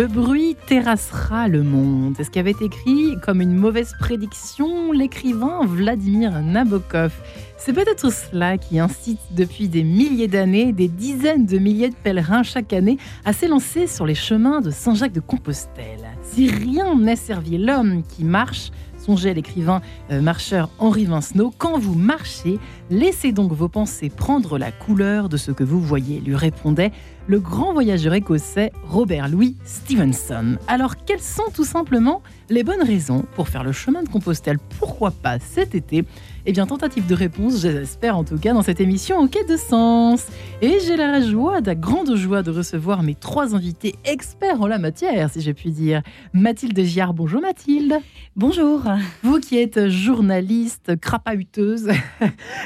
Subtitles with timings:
[0.00, 2.14] Le bruit terrassera le monde.
[2.16, 7.12] C'est ce qui avait écrit comme une mauvaise prédiction l'écrivain Vladimir Nabokov.
[7.58, 12.42] C'est peut-être cela qui incite depuis des milliers d'années des dizaines de milliers de pèlerins
[12.42, 12.96] chaque année
[13.26, 16.08] à s'élancer sur les chemins de Saint-Jacques de Compostelle.
[16.22, 18.70] Si rien n'est servi, l'homme qui marche
[19.10, 19.82] Songez l'écrivain
[20.12, 22.60] euh, marcheur Henri Vincenot, quand vous marchez,
[22.90, 26.92] laissez donc vos pensées prendre la couleur de ce que vous voyez, lui répondait
[27.26, 30.58] le grand voyageur écossais Robert Louis Stevenson.
[30.68, 34.58] Alors quelles sont tout simplement les bonnes raisons pour faire le chemin de Compostelle?
[34.78, 36.04] Pourquoi pas cet été?
[36.46, 39.58] Eh bien, tentative de réponse, j'espère en tout cas, dans cette émission en quête de
[39.58, 40.26] sens.
[40.62, 44.78] Et j'ai la joie, la grande joie de recevoir mes trois invités experts en la
[44.78, 46.02] matière, si je puis dire.
[46.32, 47.98] Mathilde Giard, bonjour Mathilde.
[48.36, 48.82] Bonjour.
[49.22, 51.88] Vous qui êtes journaliste, crapahuteuse,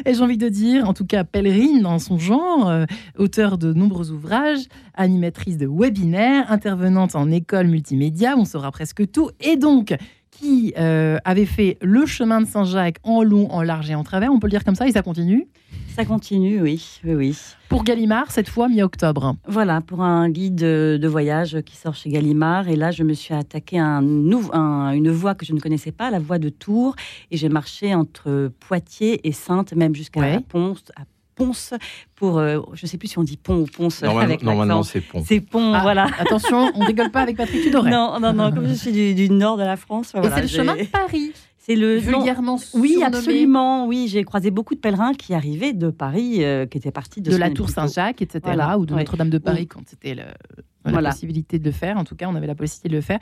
[0.04, 2.84] et j'ai envie de dire, en tout cas pèlerine dans son genre, euh,
[3.18, 9.30] auteur de nombreux ouvrages, animatrice de webinaires, intervenante en école multimédia, on saura presque tout,
[9.40, 9.96] et donc
[10.38, 14.32] qui euh, avait fait le chemin de Saint-Jacques en long, en large et en travers,
[14.32, 15.46] on peut le dire comme ça, et ça continue
[15.94, 17.38] Ça continue, oui, oui, oui.
[17.68, 19.36] Pour Gallimard, cette fois mi-octobre.
[19.46, 22.68] Voilà, pour un guide de, voyage qui sort chez Gallimard.
[22.68, 26.10] Et là, je me suis attaqué à un, une voie que je ne connaissais pas,
[26.10, 26.96] la voie de Tours.
[27.30, 30.40] Et j'ai marché entre Poitiers et Sainte, même jusqu'à ouais.
[30.40, 31.02] Ponce, à
[31.34, 31.74] Ponce
[32.14, 35.00] pour, euh, je ne sais plus si on dit pont ou Ponce avec Normalement, c'est
[35.00, 35.24] pont.
[35.26, 36.06] C'est pont, ah, voilà.
[36.18, 37.90] Attention, on rigole pas avec Patrick Tudoret.
[37.90, 40.12] Non, non, non, comme je suis du, nord de la France.
[40.14, 41.32] Et c'est le chemin de Paris.
[41.66, 43.86] C'est le vulgairement Oui, absolument.
[43.86, 47.30] Oui, j'ai croisé beaucoup de pèlerins qui arrivaient de Paris, euh, qui étaient partis de,
[47.30, 48.40] de la Tour Saint-Jacques, etc.,
[48.78, 51.96] ou de Notre-Dame de Paris quand c'était la possibilité de le faire.
[51.96, 53.18] En tout cas, on avait la possibilité de le faire.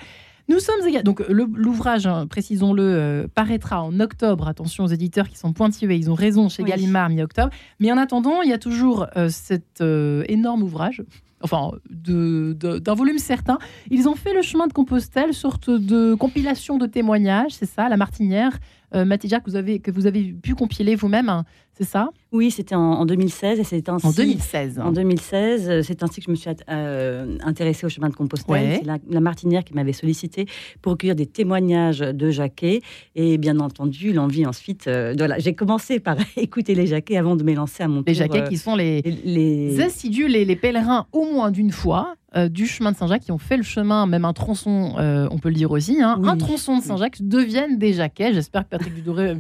[0.48, 4.48] Nous sommes donc l'ouvrage, hein, précisons-le, euh, paraîtra en octobre.
[4.48, 7.50] Attention aux éditeurs qui sont pointillés, ils ont raison chez Gallimard mi-octobre.
[7.78, 11.02] Mais en attendant, il y a toujours euh, cet euh, énorme ouvrage
[11.42, 13.58] enfin d'un volume certain.
[13.90, 17.96] Ils ont fait le chemin de Compostelle, sorte de compilation de témoignages, c'est ça, la
[17.96, 18.58] Martinière,
[18.94, 21.44] euh, que vous avez, que vous avez pu compiler vous-même, hein,
[21.74, 22.10] c'est ça?
[22.32, 24.06] Oui, c'était en, 2016 et c'est ainsi.
[24.06, 24.78] En 2016.
[24.78, 28.80] En 2016, euh, c'est ainsi que je me suis euh, intéressée au chemin de Compostelle.
[28.82, 30.46] C'est la, Martinière qui m'avait sollicité
[30.82, 32.82] pour recueillir des témoignages de Jacquet
[33.14, 34.86] et bien entendu l'envie ensuite.
[34.86, 38.44] Euh, de J'ai commencé par écouter les Jacquets avant de m'élancer à mon Les Jacquets
[38.48, 39.80] qui sont les, les...
[39.80, 43.36] assidus, les, les pèlerins au moins d'une fois euh, du chemin de Saint-Jacques, qui ont
[43.36, 46.78] fait le chemin, même un tronçon, euh, on peut le dire aussi, hein, un tronçon
[46.78, 48.32] de Saint-Jacques deviennent des jaquets.
[48.32, 49.36] J'espère que Patrick Dudoré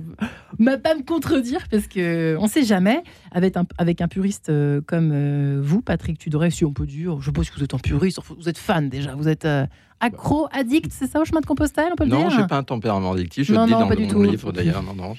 [0.58, 4.82] m'a pas me contredire, parce que on sait jamais, avec un, avec un puriste euh,
[4.86, 8.18] comme vous, Patrick Tudoret, si on peut dire, je pense que vous êtes un puriste,
[8.38, 9.48] vous êtes fan déjà, vous êtes
[10.00, 12.26] accro, addict, c'est ça au chemin de Compostelle, on peut le non, dire?
[12.26, 14.92] Non, je n'ai pas un tempérament addictif, je le dis dans mon livre d'ailleurs, non,
[14.92, 15.14] non,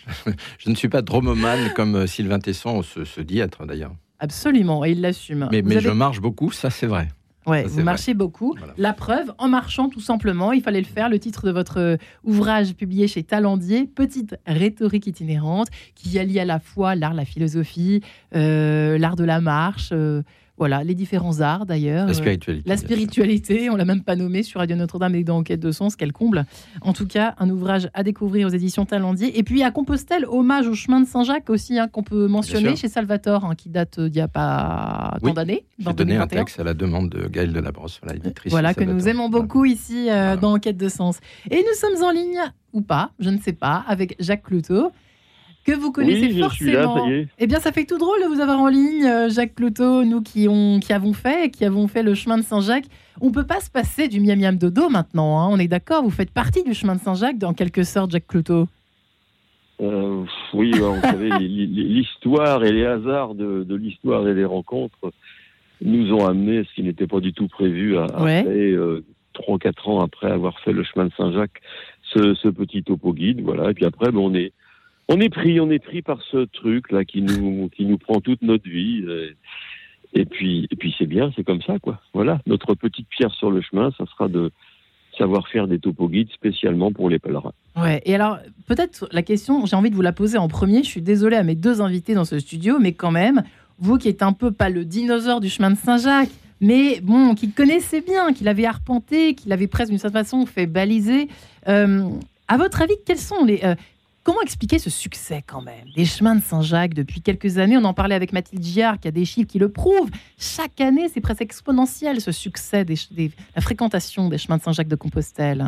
[0.60, 3.96] je, ne suis pas dromomane comme Sylvain Tesson se, dit être d'ailleurs.
[4.20, 5.50] Absolument, et il l'assume.
[5.52, 7.08] Mais, mais je marche beaucoup, ça c'est vrai.
[7.46, 8.56] Ouais, vous marchez beaucoup.
[8.78, 11.10] La preuve, en marchant tout simplement, il fallait le faire.
[11.10, 16.46] Le titre de votre euh, ouvrage publié chez Talendier, Petite rhétorique itinérante, qui allie à
[16.46, 18.02] la fois l'art, la philosophie,
[18.36, 20.22] euh, l'art de la marche, euh,
[20.58, 22.08] voilà, les différents arts d'ailleurs.
[22.08, 22.70] La spiritualité.
[22.70, 25.96] la spiritualité, on l'a même pas nommé sur Radio Notre-Dame et dans Enquête de Sens,
[25.96, 26.46] quel comble.
[26.82, 29.38] En tout cas, un ouvrage à découvrir aux éditions Talendier.
[29.40, 32.88] Et puis à Compostelle, hommage au chemin de Saint-Jacques aussi, hein, qu'on peut mentionner chez
[32.88, 35.66] Salvatore, hein, qui date d'il n'y a pas tant d'années.
[35.80, 38.52] J'ai donné un texte à la demande de Gaëlle Delabrosse, la éditrice.
[38.52, 41.20] Voilà, que nous aimons beaucoup ici euh, dans Enquête de Sens.
[41.50, 42.40] Et nous sommes en ligne,
[42.74, 44.92] ou pas, je ne sais pas, avec Jacques Cloutot
[45.64, 47.08] que vous connaissez forcément.
[47.40, 50.22] eh bien, ça fait tout drôle de vous avoir en ligne, euh, Jacques Cloutot, nous
[50.22, 52.86] qui, ont, qui avons fait, qui avons fait le chemin de Saint-Jacques.
[53.22, 55.40] On peut pas se passer du miam miam dodo maintenant.
[55.40, 55.48] Hein.
[55.52, 58.68] On est d'accord, vous faites partie du chemin de Saint-Jacques, dans quelque sorte, Jacques Cloutot.
[59.82, 65.12] Euh, oui, bah, vous savez, l'histoire et les hasards de, l'histoire et des rencontres
[65.82, 69.02] nous ont amené ce qui n'était pas du tout prévu à, euh,
[69.34, 71.62] trois, quatre ans après avoir fait le chemin de Saint-Jacques,
[72.04, 73.72] ce, petit topo guide, voilà.
[73.72, 74.54] Et puis après, ben, on est
[75.14, 78.20] on est pris, on est pris par ce truc là qui nous qui nous prend
[78.20, 79.06] toute notre vie.
[80.14, 82.02] Et puis et puis c'est bien, c'est comme ça quoi.
[82.14, 84.52] Voilà, notre petite pierre sur le chemin, ça sera de
[85.18, 87.54] savoir faire des topo guides spécialement pour les pèlerins.
[87.76, 88.02] Ouais.
[88.06, 90.84] Et alors peut-être la question, j'ai envie de vous la poser en premier.
[90.84, 93.44] Je suis désolée à mes deux invités dans ce studio, mais quand même,
[93.80, 96.30] vous qui êtes un peu pas le dinosaure du chemin de Saint-Jacques,
[96.62, 100.66] mais bon, qui connaissait bien, qui l'avait arpenté, qui l'avait presque d'une certaine façon fait
[100.66, 101.28] baliser.
[101.68, 102.08] Euh,
[102.48, 103.76] à votre avis, quels sont les, euh,
[104.24, 105.90] Comment expliquer ce succès quand même?
[105.98, 109.12] Des chemins de Saint-Jacques depuis quelques années On en parlait avec Mathilde Giard, qui a
[109.12, 110.10] des chiffres qui le prouvent.
[110.38, 112.96] Chaque année, c'est presque exponentiel ce succès, des,
[113.54, 115.66] la fréquentation des chemins de Saint-Jacques de Compostelle.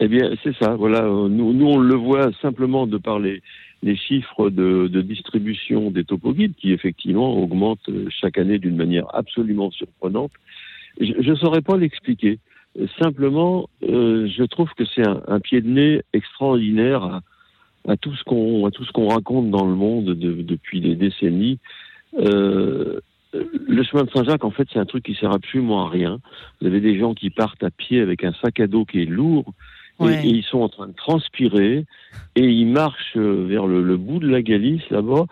[0.00, 0.74] Eh bien, c'est ça.
[0.74, 3.40] Voilà, nous, nous, on le voit simplement de par les,
[3.96, 10.32] chiffres de, distribution des topoguides qui effectivement augmentent chaque année d'une manière absolument surprenante.
[11.00, 12.40] je ne saurais pas l'expliquer.
[12.98, 17.20] Simplement, euh, je trouve que c'est un, pied de nez extraordinaire
[17.88, 21.58] à, tout ce qu'on à tout ce qu'on raconte dans le monde depuis des décennies.
[22.18, 23.00] Euh,
[23.32, 26.20] le chemin de Saint-Jacques, en fait, c'est un truc qui sert absolument à rien.
[26.60, 29.06] Vous avez des gens qui partent à pied avec un sac à dos qui est
[29.06, 29.52] lourd.
[30.02, 31.86] Et, ils sont en train de transpirer
[32.34, 35.24] et ils marchent vers le bout de la Galice là-bas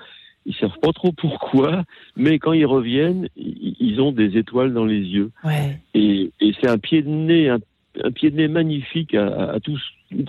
[0.46, 1.84] ils savent pas trop pourquoi,
[2.16, 5.30] mais quand ils reviennent, ils ont des étoiles dans les yeux.
[5.42, 5.80] Ouais.
[5.94, 9.78] Et, et c'est un pied de nez, un, pied de nez magnifique à, à, tout,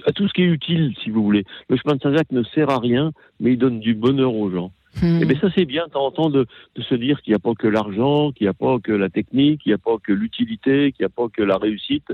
[0.05, 1.43] à tout ce qui est utile, si vous voulez.
[1.69, 4.71] Le chemin de Saint-Jacques ne sert à rien, mais il donne du bonheur aux gens.
[5.01, 5.21] Hmm.
[5.21, 6.45] Et bien ça c'est bien, temps en de,
[6.75, 9.09] de se dire qu'il n'y a pas que l'argent, qu'il n'y a pas que la
[9.09, 12.13] technique, qu'il n'y a pas que l'utilité, qu'il n'y a pas que la réussite.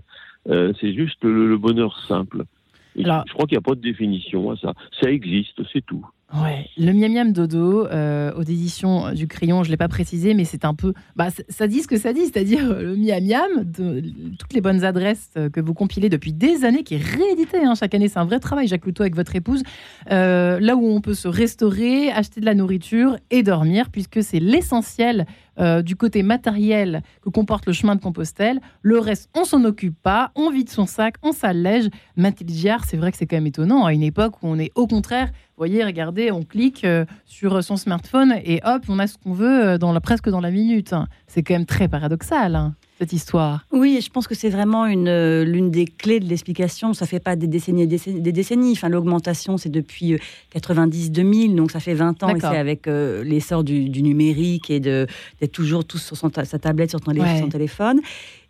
[0.49, 2.45] Euh, c'est juste le, bonheur simple.
[2.95, 4.73] je crois qu'il n'y a pas de définition à ça.
[4.99, 6.03] Ça existe, c'est tout.
[6.33, 10.45] Ouais, le Miam Miam Dodo euh, aux éditions du Crayon, je l'ai pas précisé, mais
[10.45, 13.63] c'est un peu, bah, ça dit ce que ça dit, c'est-à-dire euh, le Miam Miam,
[13.65, 14.01] de,
[14.39, 17.73] toutes les bonnes adresses euh, que vous compilez depuis des années, qui est réédité hein,
[17.75, 19.63] chaque année, c'est un vrai travail, Jacques Loutot avec votre épouse,
[20.09, 25.25] là où on peut se restaurer, acheter de la nourriture et dormir, puisque c'est l'essentiel
[25.57, 28.59] du côté matériel que comporte le chemin de Compostelle.
[28.81, 31.89] Le reste, on s'en occupe pas, on vide son sac, on s'allège.
[32.15, 32.51] Mathilde
[32.85, 35.31] c'est vrai que c'est quand même étonnant à une époque où on est au contraire
[35.61, 39.67] voyez, regardez, on clique euh, sur son smartphone et hop, on a ce qu'on veut
[39.67, 40.95] euh, dans la, presque dans la minute.
[41.27, 42.73] C'est quand même très paradoxal.
[43.01, 43.65] Cette histoire?
[43.71, 46.93] Oui, je pense que c'est vraiment une euh, l'une des clés de l'explication.
[46.93, 48.73] Ça fait pas des décennies, des décennies.
[48.73, 50.19] Enfin, l'augmentation, c'est depuis
[50.55, 52.29] 90-2000, donc ça fait 20 ans.
[52.35, 57.49] Et c'est avec l'essor du, numérique et d'être toujours tous sur sa tablette, sur son
[57.49, 58.01] téléphone.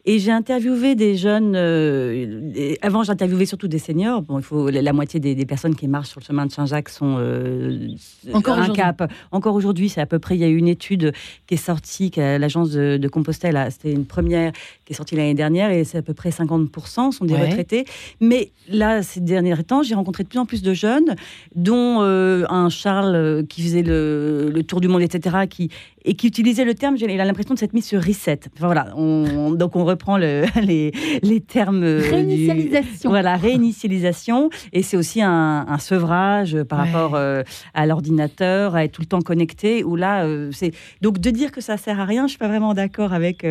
[0.05, 1.53] Et j'ai interviewé des jeunes.
[1.55, 4.23] Euh, avant, j'interviewais surtout des seniors.
[4.23, 7.17] Bon, il faut la, moitié des, personnes qui marchent sur le chemin de Saint-Jacques sont
[7.19, 7.87] euh,
[8.33, 9.11] encore un cap.
[9.31, 10.35] Encore aujourd'hui, c'est à peu près.
[10.35, 11.13] Il y a eu une étude
[11.45, 14.53] qui est sortie, l'agence de, Compostelle, c'était une première
[14.85, 17.85] qui est sortie l'année dernière, et c'est à peu près 50% sont des retraités.
[18.21, 21.15] Mais là, ces derniers temps, j'ai rencontré de plus en plus de jeunes,
[21.55, 25.69] dont euh, un Charles qui faisait le, le, tour du monde, etc., qui
[26.03, 28.39] et qui utilisait le terme, il a l'impression de s'être mis sur reset.
[28.59, 30.91] voilà, on, donc on reprend le, les,
[31.21, 31.83] les, termes.
[31.83, 33.09] Euh, réinitialisation.
[33.09, 34.49] voilà, réinitialisation.
[34.73, 37.43] Et c'est aussi un, sevrage par rapport euh,
[37.73, 39.83] à l'ordinateur, à être tout le temps connecté.
[39.83, 40.71] Où là, euh, c'est.
[41.01, 43.45] Donc de dire que ça sert à rien, je suis pas vraiment d'accord avec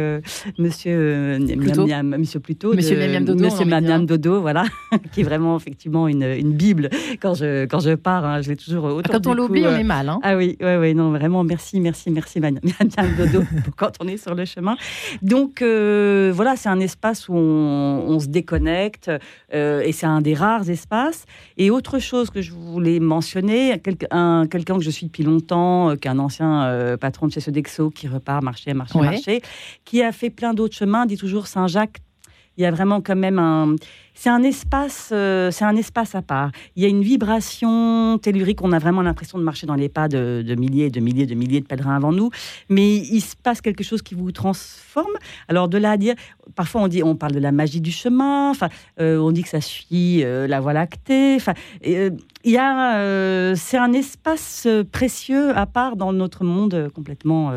[0.59, 1.87] monsieur Plutôt.
[1.87, 2.75] monsieur.
[2.75, 3.45] Monsieur Miam Dodo.
[3.45, 4.65] Monsieur Miam Dodo, voilà,
[5.13, 6.91] qui est vraiment effectivement une, une Bible.
[7.21, 9.13] Quand je, quand je pars, hein, je l'ai toujours autant.
[9.13, 10.09] Quand on l'oublie, on est mal.
[10.09, 10.21] Hein.
[10.23, 13.45] Ah oui, oui, oui, non, vraiment, merci, merci, merci le dodo
[13.77, 14.77] quand on est sur le chemin.
[15.23, 19.11] Donc euh, voilà, c'est un espace où on, se déconnecte
[19.55, 21.25] euh, et c'est un des rares espaces.
[21.57, 26.09] Et autre chose que je voulais mentionner, quelqu'un que je suis depuis longtemps, euh, qui
[26.09, 29.43] est un ancien patron de chez Sodexo qui repart marcher, marcher, marcher,
[29.85, 31.99] qui a fait plein d'autres chemins, dit toujours Saint-Jacques.
[32.57, 33.77] Il y a vraiment quand même un
[34.23, 36.51] c'est un espace, euh, c'est un espace à part.
[36.77, 38.61] Il y a une vibration tellurique.
[38.61, 41.61] On a vraiment l'impression de marcher dans les pas de, milliers, de milliers, de milliers
[41.61, 42.29] de pèlerins avant nous.
[42.69, 45.17] Mais il se passe quelque chose qui vous transforme.
[45.49, 46.17] Alors de là à dire,
[46.55, 48.51] parfois on dit, on parle de la magie du chemin.
[48.51, 48.69] Enfin,
[49.01, 51.37] euh, on dit que ça suit euh, la voie lactée.
[51.37, 52.13] Enfin, il
[52.45, 57.55] y a, c'est un espace précieux à part dans notre monde complètement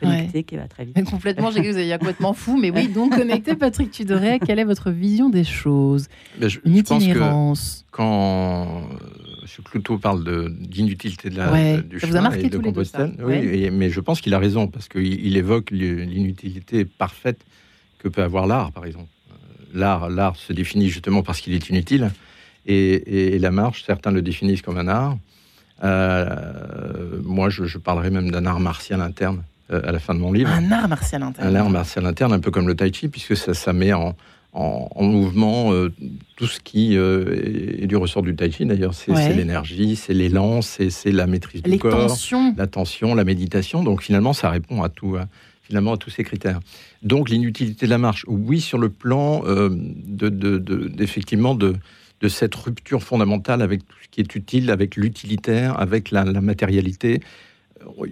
[0.00, 1.04] connecté qui va très vite.
[1.10, 3.56] complètement, j'ai vous avez complètement fou, mais oui, donc connecté.
[3.56, 5.97] Patrick Tudoret, quelle est votre vision des choses?
[6.38, 7.84] Ben, je, une itinérance.
[7.90, 9.64] quand euh, M.
[9.64, 14.34] Cloutot parle d'inutilité de, la, du chemin et de Compostelle, oui, mais je pense qu'il
[14.34, 17.40] a raison parce qu'il il évoque l'inutilité parfaite
[17.98, 19.08] que peut avoir l'art, par exemple.
[19.30, 19.34] Euh,
[19.74, 22.10] l'art, l'art se définit justement parce qu'il est inutile,
[22.66, 25.16] et, la marche, certains le définissent comme un art.
[25.84, 30.50] Euh, moi, je, parlerai même d'un art martial interne à la fin de mon livre.
[30.50, 31.48] Un art martial interne.
[31.48, 34.14] Un art martial interne, un peu comme le tai chi, puisque ça, ça met en,
[34.58, 35.92] en, mouvement euh,
[36.36, 38.94] tout ce qui euh, est du ressort du tai chi d'ailleurs.
[38.94, 42.16] C'est l'énergie c'est l'élan c'est la maîtrise du corps
[42.56, 43.82] la tension la méditation.
[43.84, 45.16] Donc finalement ça répond à tout
[45.62, 46.60] finalement à tous ces critères.
[47.02, 48.24] Donc l'inutilité de la marche.
[48.26, 51.76] Oui sur le plan euh, de, effectivement de,
[52.20, 57.20] de cette rupture fondamentale avec tout ce qui est utile avec l'utilitaire avec la, matérialité.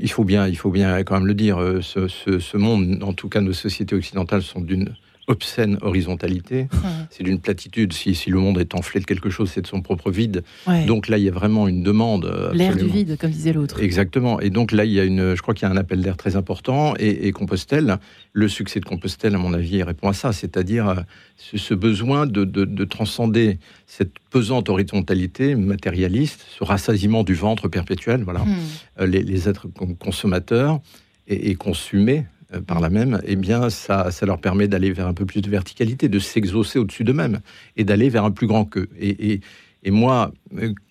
[0.00, 3.28] Il faut bien il faut bien quand même le dire ce, ce monde en tout
[3.28, 4.94] cas nos sociétés occidentales sont d'une
[5.26, 6.68] obscène horizontalité.
[7.10, 7.92] C'est d'une platitude.
[7.92, 10.42] Si, si, le monde est enflé de quelque chose, c'est de son propre vide.
[10.86, 12.50] Donc là, il y a vraiment une demande.
[12.52, 13.82] L'air du vide, comme disait l'autre.
[13.82, 14.40] Exactement.
[14.40, 16.16] Et donc là, il y a une, je crois qu'il y a un appel d'air
[16.16, 16.94] très important.
[16.98, 17.98] Et, Compostelle,
[18.32, 20.32] le succès de Compostelle, à mon avis, répond à ça.
[20.32, 20.94] C'est-à-dire euh,
[21.36, 28.22] ce, besoin de, transcender cette pesante horizontalité matérialiste, ce rassasiement du ventre perpétuel.
[28.22, 28.40] Voilà.
[28.40, 28.54] Hmm.
[29.00, 29.66] Euh, les, êtres
[29.98, 30.80] consommateurs
[31.28, 32.26] et, consumés
[32.66, 35.50] par là même, eh bien, ça, ça leur permet d'aller vers un peu plus de
[35.50, 37.40] verticalité, de s'exaucer au-dessus d'eux-mêmes
[37.76, 38.88] et d'aller vers un plus grand qu'eux.
[38.98, 39.40] Et,
[39.82, 40.32] et, moi,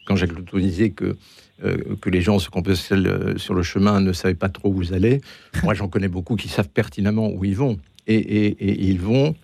[0.06, 1.16] quand Jacques disait que
[2.02, 2.50] que les gens se
[3.38, 5.22] sur le chemin ne savaient pas trop où vous allez.
[5.64, 7.78] Moi, j'en connais beaucoup qui savent pertinemment où ils vont.
[8.08, 9.36] Et, et, et ils vont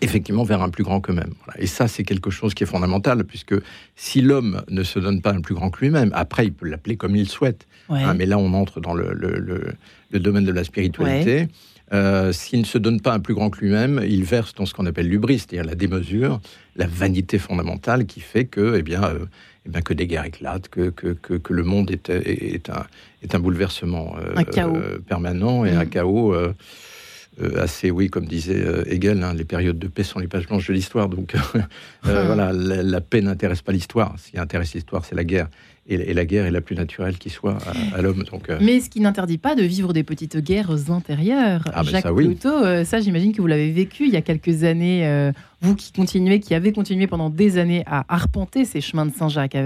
[0.00, 1.34] effectivement vers un plus grand qu'eux-mêmes.
[1.58, 3.54] Et ça, c'est quelque chose qui est fondamental, puisque
[3.96, 6.96] si l'homme ne se donne pas un plus grand que lui-même, après, il peut l'appeler
[6.96, 7.66] comme il souhaite.
[7.88, 11.48] Hein, mais là, on entre dans le, le, domaine de la spiritualité.
[11.92, 14.74] Euh, s'il ne se donne pas un plus grand que lui-même, il verse dans ce
[14.74, 16.40] qu'on appelle l'ubris, c'est-à-dire la démesure,
[16.76, 19.26] la vanité fondamentale qui fait que, eh bien, euh,
[19.66, 22.86] eh bien que des guerres éclatent, que, que, que, le monde est, est, un,
[23.22, 25.88] est un bouleversement euh, permanent et un mm.
[25.88, 26.54] chaos euh,
[27.58, 30.66] assez, oui, comme disait euh, Hegel, hein, les périodes de paix sont les pages blanches
[30.66, 31.08] de l'histoire.
[31.08, 31.60] Donc euh,
[32.04, 32.24] ah.
[32.24, 34.14] voilà, la, paix n'intéresse pas l'histoire.
[34.18, 35.48] Ce qui intéresse l'histoire, c'est la guerre.
[35.86, 37.58] Et, la guerre est la plus naturelle qui soit
[37.94, 38.22] à, l'homme.
[38.30, 41.62] Donc, Mais ce qui n'interdit pas de vivre des petites guerres intérieures.
[41.72, 42.36] Ah ben Jacques ça, oui.
[42.84, 45.32] ça j'imagine que vous l'avez vécu il y a quelques années.
[45.60, 49.56] vous qui continuez, qui avez continué pendant des années à arpenter ces chemins de Saint-Jacques,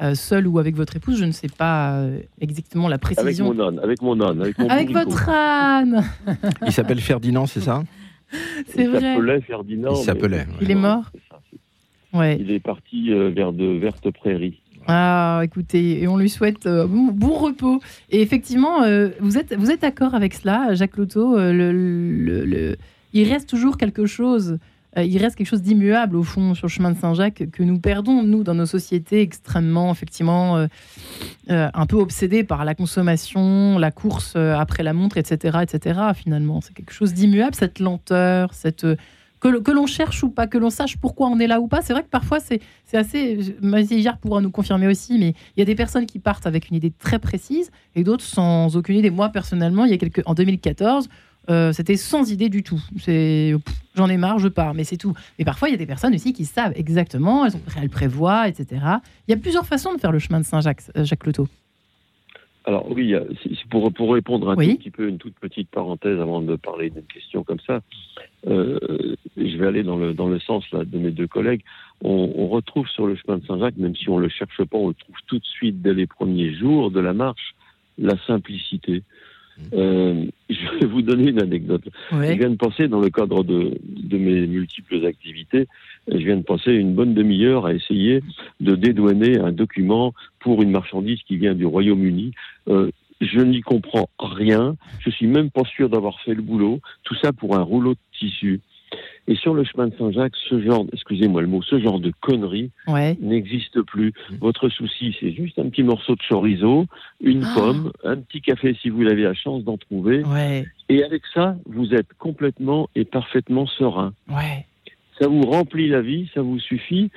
[0.00, 3.46] euh, seul ou avec votre épouse, je ne sais pas euh, exactement la précision.
[3.46, 6.04] Avec mon âne, avec mon âne, avec, votre âne.
[6.64, 7.82] Il s'appelle Ferdinand, c'est ça?
[8.66, 8.98] C'est vrai.
[8.98, 9.94] Il s'appelait Ferdinand.
[9.94, 10.46] Il s'appelait.
[10.60, 11.10] Il est mort.
[12.12, 12.36] ouais.
[12.38, 14.60] Il est parti euh, vers de vertes prairies.
[14.88, 17.80] Ah, écoutez, et on lui souhaite bon, repos.
[18.10, 18.80] Et effectivement,
[19.20, 22.76] vous êtes, vous êtes d'accord avec cela, Jacques Loto le,
[23.12, 24.58] Il reste toujours quelque chose
[24.96, 27.78] euh, il reste quelque chose d'immuable au fond sur le chemin de Saint-Jacques que nous
[27.78, 30.66] perdons, nous, dans nos sociétés extrêmement, effectivement, euh,
[31.50, 35.58] euh, un peu obsédées par la consommation, la course après la montre, etc.
[35.62, 36.00] etc.
[36.14, 38.86] finalement, c'est quelque chose d'immuable, cette lenteur, cette...
[39.40, 41.80] Que, l'on cherche ou pas, que l'on sache pourquoi on est là ou pas.
[41.82, 42.60] C'est vrai que parfois, c'est
[42.92, 43.54] assez.
[43.62, 46.76] Hier pourra nous confirmer aussi, mais il y a des personnes qui partent avec une
[46.76, 49.10] idée très précise et d'autres sans aucune idée.
[49.10, 51.08] Moi, personnellement, il y a quelques, en 2014,
[51.50, 52.80] euh, c'était sans idée du tout.
[53.94, 55.14] J'en ai marre, je pars, mais c'est tout.
[55.38, 57.46] Mais parfois, il y a des personnes aussi qui savent exactement,
[57.80, 58.82] elles prévoient, etc.
[59.26, 61.48] Il y a plusieurs façons de faire le chemin de Saint-Jacques, euh, Jacques Loto.
[62.68, 63.14] Alors oui,
[63.70, 67.04] pour, pour répondre un tout petit peu, une toute petite parenthèse avant de parler d'une
[67.04, 67.80] question comme ça,
[68.46, 68.78] euh,
[69.38, 71.62] je vais aller dans le, dans le sens là, de mes deux collègues.
[72.04, 74.76] On, on retrouve sur le chemin de Saint-Jacques, même si on ne le cherche pas,
[74.76, 77.54] on le trouve tout de suite dès les premiers jours de la marche,
[77.96, 79.02] la simplicité.
[79.72, 81.82] Euh, je vais vous donner une anecdote.
[82.12, 85.66] Je viens de penser, dans le cadre de, de, mes multiples activités,
[86.10, 88.22] je viens de passer une bonne demi-heure à essayer
[88.60, 92.32] de dédouaner un document pour une marchandise qui vient du Royaume-Uni.
[92.68, 94.76] Euh, je n'y comprends rien.
[95.00, 96.80] Je suis même pas sûr d'avoir fait le boulot.
[97.02, 98.60] Tout ça pour un rouleau de tissu.
[99.26, 102.70] Et sur le chemin de Saint-Jacques, ce genre, excusez-moi le mot, ce genre de conneries
[103.20, 104.14] n'existe plus.
[104.30, 104.36] Mmh.
[104.40, 106.86] Votre souci, c'est juste un petit morceau de chorizo,
[107.20, 107.54] une ah.
[107.54, 110.22] pomme, un petit café si vous avez la chance d'en trouver.
[110.88, 114.14] Et avec ça, vous êtes complètement et parfaitement serein.
[115.20, 117.10] Ça vous remplit la vie, ça vous suffit.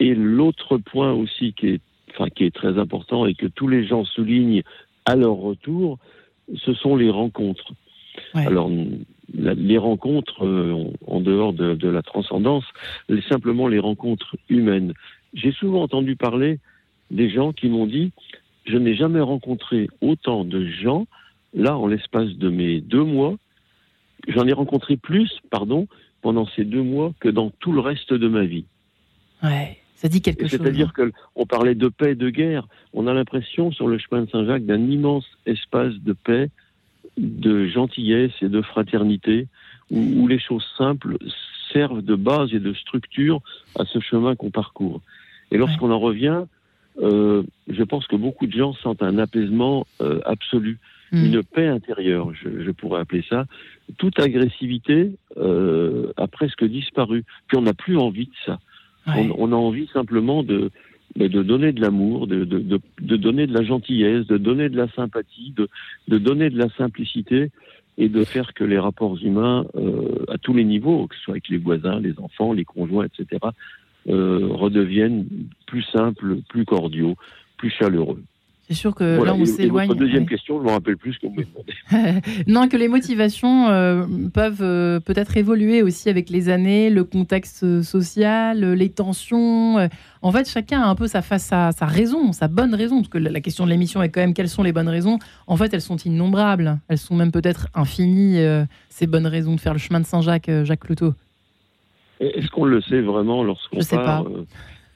[0.00, 1.80] Et l'autre point aussi qui est,
[2.10, 4.62] enfin, qui est très important et que tous les gens soulignent
[5.04, 5.98] à leur retour,
[6.56, 7.72] ce sont les rencontres.
[8.34, 8.70] Alors,
[9.34, 12.64] les rencontres euh, en dehors de, la transcendance,
[13.28, 14.92] simplement les rencontres humaines.
[15.34, 16.58] J'ai souvent entendu parler
[17.10, 18.12] des gens qui m'ont dit
[18.64, 21.06] je n'ai jamais rencontré autant de gens
[21.54, 23.34] là en l'espace de mes deux mois.
[24.28, 25.88] J'en ai rencontré plus, pardon,
[26.22, 28.64] pendant ces deux mois que dans tout le reste de ma vie.
[29.42, 29.78] Ouais.
[30.02, 30.58] Ça dit quelque chose.
[30.58, 31.10] C'est-à-dire hein.
[31.34, 32.66] qu'on parlait de paix et de guerre.
[32.92, 36.50] On a l'impression sur le chemin de Saint-Jacques d'un immense espace de paix,
[37.18, 39.46] de gentillesse et de fraternité,
[39.92, 41.18] où, les choses simples
[41.72, 43.40] servent de base et de structure
[43.78, 45.02] à ce chemin qu'on parcourt.
[45.50, 46.44] Et lorsqu'on en revient,
[47.00, 50.78] euh, je pense que beaucoup de gens sentent un apaisement euh, absolu,
[51.12, 51.24] hmm.
[51.26, 53.46] une paix intérieure, je, pourrais appeler ça.
[53.98, 57.24] Toute agressivité euh, a presque disparu.
[57.46, 58.58] Puis on n'a plus envie de ça.
[59.06, 60.70] on, a envie simplement de,
[61.16, 64.88] de donner de l'amour, de, de, de, donner de la gentillesse, de donner de la
[64.88, 65.68] sympathie, de,
[66.08, 67.50] de donner de la simplicité
[67.98, 71.34] et de faire que les rapports humains, euh, à tous les niveaux, que ce soit
[71.34, 73.40] avec les voisins, les enfants, les conjoints, etc.,
[74.08, 75.26] euh, redeviennent
[75.66, 77.16] plus simples, plus cordiaux,
[77.58, 78.22] plus chaleureux.
[78.72, 79.88] C'est sûr que là, on s'éloigne.
[79.88, 82.20] Votre deuxième question, je me rappelle plus ce qu'on m'a demandé.
[82.46, 87.82] non, que les motivations euh, peuvent euh, peut-être évoluer aussi avec les années, le contexte
[87.82, 89.76] social, les tensions.
[90.22, 92.96] En fait, chacun a un peu sa, face, sa, sa raison, sa bonne raison.
[92.96, 95.18] Parce que la question de l'émission est quand même quelles sont les bonnes raisons?
[95.46, 96.78] En fait, elles sont innombrables.
[96.88, 100.50] Elles sont même peut-être infinies, euh, ces bonnes raisons de faire le chemin de Saint-Jacques,
[100.64, 101.12] Jacques Cloutot.
[102.20, 104.24] Est-ce qu'on le sait vraiment lorsqu'on part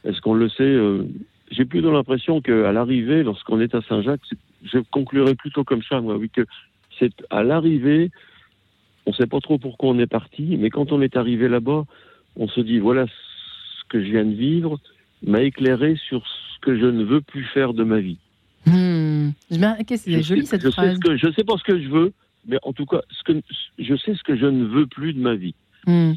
[0.05, 0.77] Est-ce qu'on le sait
[1.51, 4.21] j'ai plutôt l'impression qu'à l'arrivée, lorsqu'on est à Saint-Jacques,
[4.65, 6.45] je conclurai plutôt comme ça, moi, oui, que
[6.99, 8.11] c'est à l'arrivée,
[9.07, 11.85] on ne sait pas trop pourquoi on est parti, mais quand on est arrivé là-bas,
[12.37, 14.79] on se dit voilà ce que je viens de vivre
[15.23, 18.19] m'a éclairé sur ce que je ne veux plus faire de ma vie.
[18.67, 19.31] Hmm.
[19.49, 20.99] C'est joli cette je phrase.
[21.05, 22.13] Sais je sais pas ce que je veux,
[22.47, 23.41] mais en tout cas, ce que,
[23.79, 25.55] je sais ce que je ne veux plus de ma vie.
[25.87, 26.15] Hmm.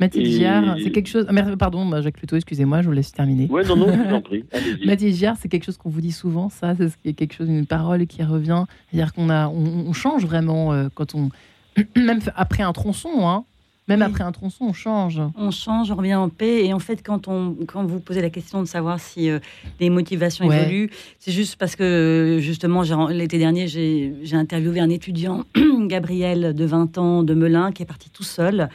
[0.00, 1.26] Mathilde Giard, c'est quelque chose.
[1.28, 3.46] Ah, pardon, bah, Jacques Pluto, excusez-moi, je vous laisse terminer.
[3.46, 4.44] Ouais, non, non, je vous en prie.
[4.84, 8.06] Mathilde Giard, c'est quelque chose qu'on vous dit souvent, ça, c'est quelque chose, une parole
[8.06, 8.64] qui revient.
[8.90, 11.30] C'est-à-dire qu'on a, on, change vraiment euh, quand on,
[11.96, 13.44] même après un tronçon, hein,
[13.88, 15.20] même après un tronçon, on change.
[15.36, 16.64] On change, on revient en paix.
[16.64, 19.38] Et en fait, quand, on, quand vous posez la question de savoir si euh,
[19.78, 20.90] les motivations évoluent,
[21.20, 25.44] c'est juste parce que, justement, l'été dernier, j'ai interviewé un étudiant,
[25.86, 28.68] Gabriel, de 20 ans, de Melun, qui est parti tout seul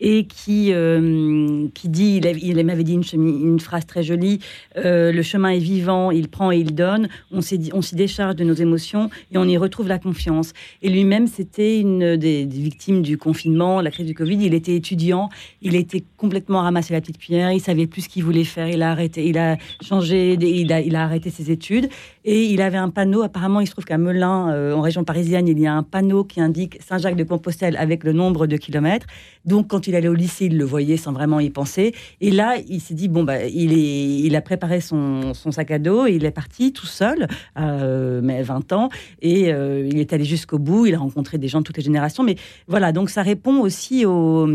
[0.00, 4.40] et qui, euh, qui dit, il, m'avait dit une, phrase très jolie,
[4.76, 8.54] euh, le chemin est vivant, il prend et il donne, on s'y décharge de nos
[8.54, 10.52] émotions et on y retrouve la confiance.
[10.82, 15.28] Et lui-même, c'était une des, victimes du confinement, la crise du Covid, il était étudiant,
[15.62, 18.82] il était complètement ramassé la petite pierre, il savait plus ce qu'il voulait faire, il
[18.82, 21.88] a arrêté, il a changé, il a, il a arrêté ses études
[22.24, 25.48] et il avait un panneau, apparemment il se trouve qu'à Melun, euh, en région parisienne,
[25.48, 29.06] il y a un panneau qui indique Saint-Jacques-de-Compostelle avec le nombre de kilomètres.
[29.44, 31.94] Donc quand il allait au lycée, il le voyait sans vraiment y penser.
[32.20, 35.70] Et là, il s'est dit bon bah il est, il a préparé son, son sac
[35.70, 37.28] à dos et il est parti tout seul,
[37.58, 38.88] euh, mais 20 ans,
[39.22, 40.86] et euh, il est allé jusqu'au bout.
[40.86, 42.22] Il a rencontré des gens de toutes les générations.
[42.22, 44.46] Mais voilà, donc ça répond aussi au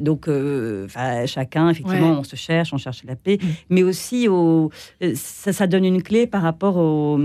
[0.00, 0.86] donc euh,
[1.26, 3.46] chacun effectivement on se cherche, on cherche la paix, mm.
[3.70, 4.70] mais aussi au
[5.14, 7.18] ça, ça, donne une clé par rapport au,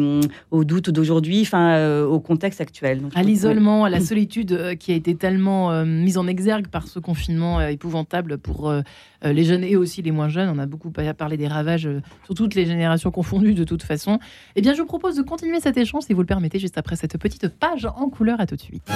[0.51, 3.01] au doute d'aujourd'hui, enfin au contexte actuel.
[3.16, 7.49] à l'isolement, à la solitude qui a été tellement mise en exergue par ce confinement
[7.72, 8.81] épouvantable pour euh,
[9.25, 10.50] euh, les jeunes et aussi les moins jeunes.
[10.50, 14.20] On a beaucoup parlé des ravages euh, sur toutes les générations confondues de toute façon.
[14.55, 16.96] Eh bien, je vous propose de continuer cet échange, si vous le permettez, juste après
[16.96, 18.40] cette petite page en couleur.
[18.40, 18.90] À tout de suite.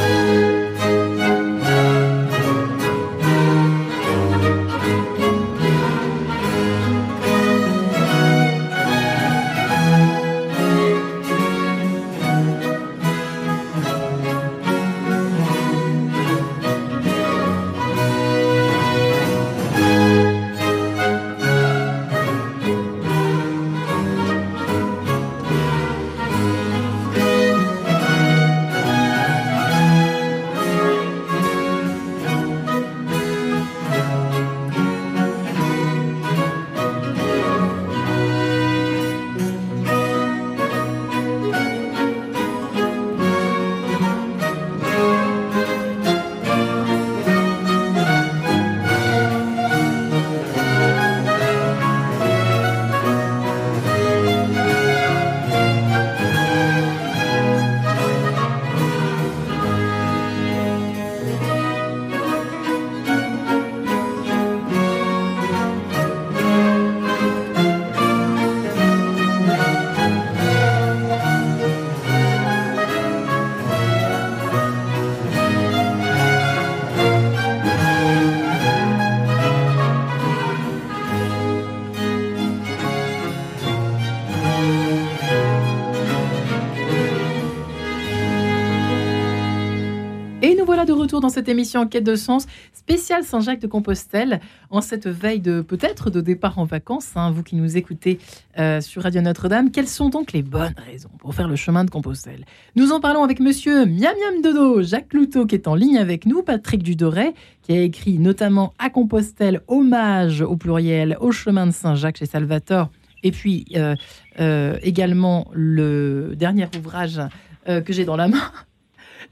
[91.23, 95.61] Dans cette émission en quête de sens spéciale Saint-Jacques de Compostelle en cette veille de
[95.61, 97.11] peut-être de départ en vacances.
[97.15, 98.19] Hein, vous qui nous écoutez
[98.59, 101.89] euh, sur Radio Notre-Dame, quelles sont donc les bonnes raisons pour faire le chemin de
[101.89, 102.45] Compostelle?
[102.75, 106.25] Nous en parlons avec Monsieur Miam Miam Dodo, Jacques Cloutot qui est en ligne avec
[106.25, 111.71] nous, Patrick Dudoret qui a écrit notamment à Compostelle hommage au pluriel au chemin de
[111.71, 112.89] Saint-Jacques chez Salvatore.
[113.23, 113.95] Et puis euh,
[114.41, 117.21] euh, également le dernier ouvrage
[117.65, 118.51] que j'ai dans la main,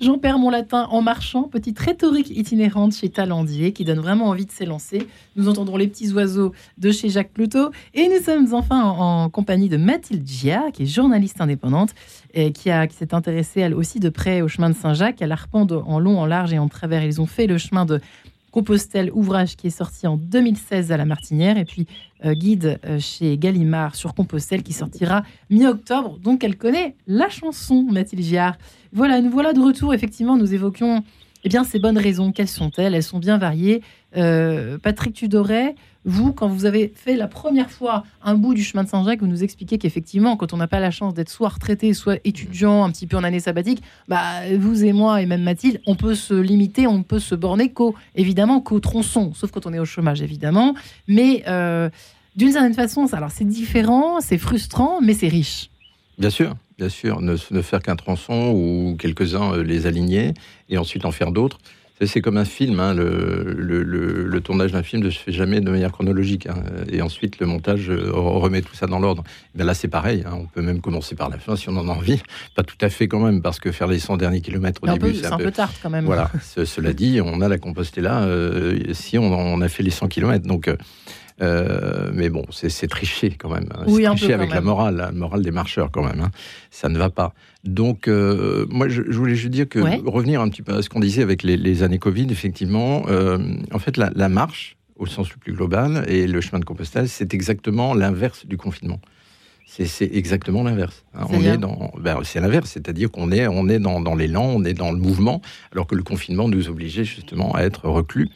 [0.01, 4.47] J'en perds mon latin en marchant, petite rhétorique itinérante chez Talandier qui donne vraiment envie
[4.47, 5.07] de s'élancer.
[5.35, 9.69] Nous entendrons les petits oiseaux de chez Jacques Pluto et nous sommes enfin en, compagnie
[9.69, 11.91] de Mathilde Gia, qui est journaliste indépendante
[12.33, 15.21] et qui, a, qui s'est intéressée elle aussi de près au chemin de Saint-Jacques.
[15.21, 17.03] Elle arpente en long, en large et en travers.
[17.03, 18.01] Ils ont fait le chemin de
[18.51, 21.87] Compostelle, ouvrage qui est sorti en 2016 à la Martinière, et puis
[22.25, 26.19] euh, guide euh, chez Gallimard sur Compostelle qui sortira mi-octobre.
[26.19, 28.57] Donc elle connaît la chanson, Mathilde Giard.
[28.93, 29.93] Voilà, nous voilà de retour.
[29.93, 31.03] Effectivement, nous évoquions
[31.43, 32.31] eh bien, ces bonnes raisons.
[32.31, 32.95] Quelles sont-elles?
[32.95, 33.81] Elles sont bien variées.
[34.17, 38.83] Euh, Patrick Tudoret, vous, quand vous avez fait la première fois un bout du chemin
[38.83, 41.93] de Saint-Jacques, vous nous expliquez qu'effectivement, quand on n'a pas la chance d'être soit retraité,
[41.93, 45.79] soit étudiant, un petit peu en année sabbatique, bah, vous et moi, et même Mathilde,
[45.85, 49.73] on peut se limiter, on peut se borner qu'au, évidemment, qu'au tronçon, sauf quand on
[49.73, 50.75] est au chômage, évidemment.
[51.07, 51.89] Mais euh,
[52.35, 55.69] d'une certaine façon, alors c'est différent, c'est frustrant, mais c'est riche.
[56.17, 57.21] Bien sûr, bien sûr.
[57.21, 60.33] Ne, ne faire qu'un tronçon ou quelques-uns les aligner
[60.67, 61.59] et ensuite en faire d'autres.
[62.03, 65.91] C'est comme un film, hein, le, tournage d'un film ne se fait jamais de manière
[65.91, 66.47] chronologique.
[66.47, 66.55] Hein.
[66.91, 69.23] et ensuite, le montage euh, remet tout ça dans l'ordre.
[69.53, 70.23] Mais là, c'est pareil.
[70.25, 70.31] Hein.
[70.33, 72.19] on peut même commencer par la fin si on en a envie.
[72.55, 75.13] Pas tout à fait quand même, parce que faire les 100 derniers kilomètres au début,
[75.13, 76.05] c'est un, peu tard quand même.
[76.05, 76.31] Voilà.
[76.41, 80.47] cela dit, on a la Compostela euh, si on, a fait les 100 kilomètres.
[80.47, 80.77] Donc, euh,
[81.41, 83.67] euh, mais bon, c'est tricher quand même.
[83.73, 83.85] Hein.
[83.87, 86.21] c'est tricher avec la morale, la morale des marcheurs quand même.
[86.21, 86.31] Hein.
[86.69, 87.33] Ça ne va pas.
[87.63, 90.99] Donc, euh, moi, je, voulais juste dire que revenir un petit peu à ce qu'on
[90.99, 93.39] disait avec les, années Covid, effectivement, euh,
[93.71, 97.33] en fait, la, marche, au sens le plus global, et le chemin de Compostelle, c'est
[97.33, 98.99] exactement l'inverse du confinement.
[99.67, 101.05] C'est exactement l'inverse.
[101.13, 101.27] Hein.
[101.29, 104.65] On est dans, ben, c'est l'inverse, c'est-à-dire qu'on est, on est dans, dans l'élan, on
[104.65, 108.29] est dans le mouvement, alors que le confinement nous obligeait justement à être reclus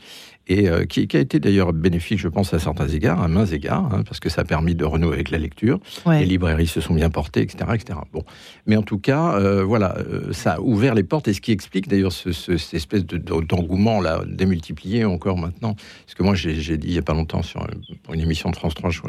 [0.48, 3.94] et euh, qui, a été d'ailleurs bénéfique, je pense, à certains égards, à mains égards,
[3.94, 5.80] hein, parce que ça a permis de renouer avec la lecture.
[6.08, 8.00] Les librairies se sont bien portées, etc., etc.
[8.14, 8.24] Bon,
[8.68, 11.52] mais en tout cas, euh, voilà, euh, ça a ouvert les portes, et ce qui
[11.52, 15.76] explique d'ailleurs ce, cette espèce d'engouement là démultiplié encore maintenant.
[16.06, 17.66] Parce que moi, j'ai dit il y a pas longtemps sur
[18.04, 19.02] pour une émission de France 3, je,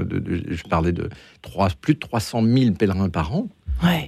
[0.48, 1.10] je parlais de
[1.42, 3.48] 3, plus de 300 000 pèlerins par an.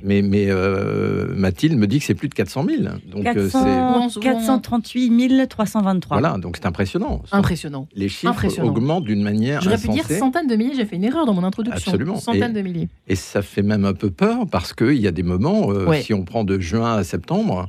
[0.02, 2.82] Mais, mais euh, Mathilde me dit que c'est plus de 400 000.
[3.10, 6.20] Donc 438 323.
[6.20, 7.22] Voilà, donc c'est impressionnant.
[7.32, 7.88] Impressionnant.
[7.94, 9.60] Les chiffres augmentent d'une manière.
[9.62, 11.92] J'aurais pu dire centaines de milliers, j'ai fait une erreur dans mon introduction.
[11.92, 12.16] Absolument.
[12.16, 12.88] Centaines de milliers.
[13.06, 16.14] Et ça fait même un peu peur parce qu'il y a des moments, euh, si
[16.14, 17.68] on prend de juin à septembre,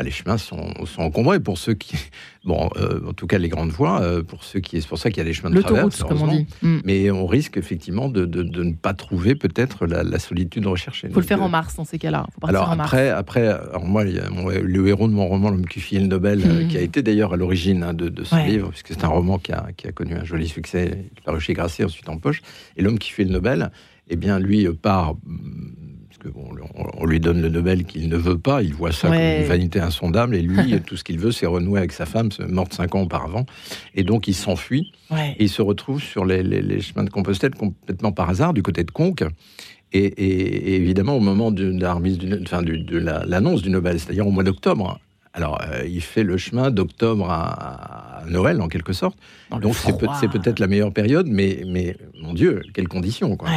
[0.00, 1.94] bah, les chemins sont, sont, encombrés pour ceux qui,
[2.44, 5.10] bon, euh, en tout cas les grandes voies, euh, pour ceux qui, c'est pour ça
[5.10, 6.46] qu'il y a des chemins de traverse, comme on dit.
[6.62, 6.78] Mm.
[6.84, 11.08] Mais on risque effectivement de, de, ne pas trouver peut-être la, solitude recherchée.
[11.08, 12.26] Il faut le faire en euh, mars dans ces cas-là.
[12.42, 14.22] Alors après, après, alors moi, il
[14.62, 16.68] le héros de mon roman, L'homme qui fit le Nobel, mm.
[16.68, 19.52] qui a été d'ailleurs à l'origine hein, de, ce livre, puisque c'est un roman qui
[19.52, 20.84] a, qui a, connu un joli succès,
[21.16, 22.40] est paru chez Grasset ensuite en poche.
[22.76, 23.70] Et l'homme qui fit le Nobel,
[24.08, 25.14] eh bien lui part
[26.96, 29.80] on, lui donne le Nobel qu'il ne veut pas, il voit ça comme une vanité
[29.80, 33.02] insondable, et lui, tout ce qu'il veut, c'est renouer avec sa femme, morte cinq ans
[33.02, 33.46] auparavant,
[33.94, 38.30] et donc il s'enfuit, et il se retrouve sur les, chemins de Compostelle complètement par
[38.30, 39.24] hasard, du côté de Conques,
[39.92, 45.00] et, évidemment au moment de, de l'annonce du Nobel, c'est-à-dire au mois d'octobre,
[45.32, 49.16] alors, euh, il fait le chemin d'octobre à, Noël, en quelque sorte.
[49.60, 53.48] donc, c'est peut-être la meilleure période, mais, mais mon Dieu, quelles conditions, quoi.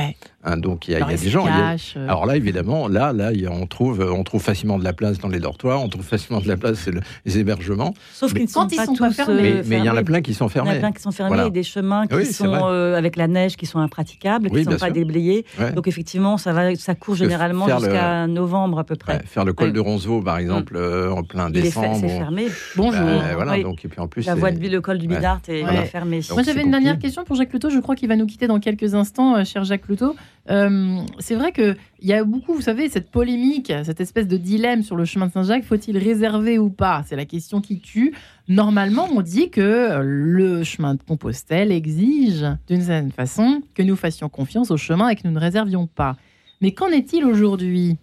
[0.45, 1.45] Hein, donc, il y a, des gens.
[1.47, 1.77] Euh.
[2.08, 5.39] alors là, évidemment, là, là, on trouve, on trouve facilement de la place dans les
[5.39, 7.93] dortoirs, on trouve facilement de la place dans les hébergements.
[8.13, 9.62] Sauf qu'ils ne sont pas tous fermés.
[9.65, 10.71] Mais il y en a plein qui sont fermés.
[10.71, 13.15] Il y en a plein qui sont fermés et des chemins qui sont euh, avec
[13.15, 15.45] la neige, qui sont impraticables, qui ne sont pas déblayés.
[15.75, 19.21] Donc, effectivement, ça, va, ça court généralement jusqu'à novembre à peu près.
[19.25, 21.12] faire le col de Ronceau, par exemple, mm.
[21.12, 22.47] en plein c'est fermé.
[22.75, 23.01] Bonjour.
[23.01, 25.86] Bah, voilà, donc, et puis en plus, la voie de le col du Bidart est
[25.86, 26.21] fermée.
[26.32, 27.69] Moi, j'avais une dernière question pour Jacques Cloutot.
[27.69, 30.15] Je crois qu'il va nous quitter dans quelques instants, euh, cher Jacques Cloutot.
[30.49, 34.84] Euh, c'est vrai qu'il y a beaucoup, vous savez, cette polémique, cette espèce de dilemme
[34.84, 35.63] sur le chemin de Saint-Jacques.
[35.63, 37.03] Faut-il réserver ou pas?
[37.06, 38.13] C'est la question qui tue.
[38.47, 44.27] Normalement, on dit que le chemin de Compostelle exige, d'une certaine façon, que nous fassions
[44.29, 46.17] confiance au chemin et que nous ne réservions pas.
[46.62, 47.97] Mais qu'en est-il aujourd'hui?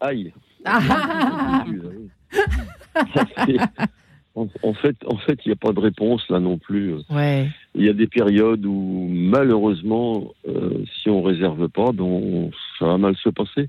[0.00, 0.32] Aïe.
[0.66, 1.64] Ah.
[4.34, 6.94] En, fait, en fait, il n'y a pas de réponse là non plus.
[7.74, 12.98] Il y a des périodes où, malheureusement, euh, si on réserve pas, ben ça va
[12.98, 13.68] mal se passer,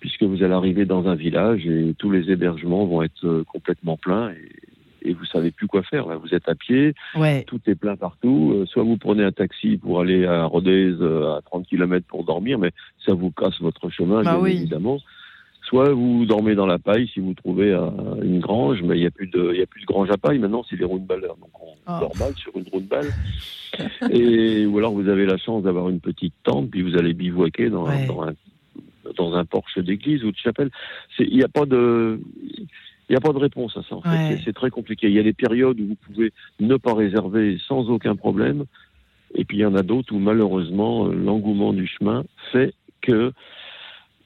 [0.00, 3.96] puisque vous allez arriver dans un village et tous les hébergements vont être euh, complètement
[3.96, 6.06] pleins et, et vous savez plus quoi faire.
[6.18, 6.94] Vous êtes à pied,
[7.46, 8.54] tout est plein partout.
[8.54, 12.58] Euh, soit vous prenez un taxi pour aller à Rodez à 30 km pour dormir,
[12.58, 12.70] mais
[13.04, 14.98] ça vous casse votre chemin, bah bien évidemment.
[15.72, 17.72] Soit vous dormez dans la paille si vous trouvez
[18.22, 20.38] une grange, mais il n'y a plus de, il a plus de grange à paille.
[20.38, 21.38] Maintenant, c'est de balleurs.
[21.40, 21.98] Donc, on oh.
[21.98, 23.08] dort mal sur une roue de balle.
[24.10, 27.70] Et, ou alors, vous avez la chance d'avoir une petite tente, puis vous allez bivouaquer
[27.70, 28.34] dans, dans un,
[29.16, 30.68] dans un porche d'église ou de chapelle.
[31.18, 32.66] Il n'y a pas de, il
[33.08, 34.40] n'y a pas de réponse à ça, en fait.
[34.44, 35.06] C'est très compliqué.
[35.06, 38.66] Il y a des périodes où vous pouvez ne pas réserver sans aucun problème.
[39.34, 43.32] Et puis, il y en a d'autres où, malheureusement, l'engouement du chemin fait que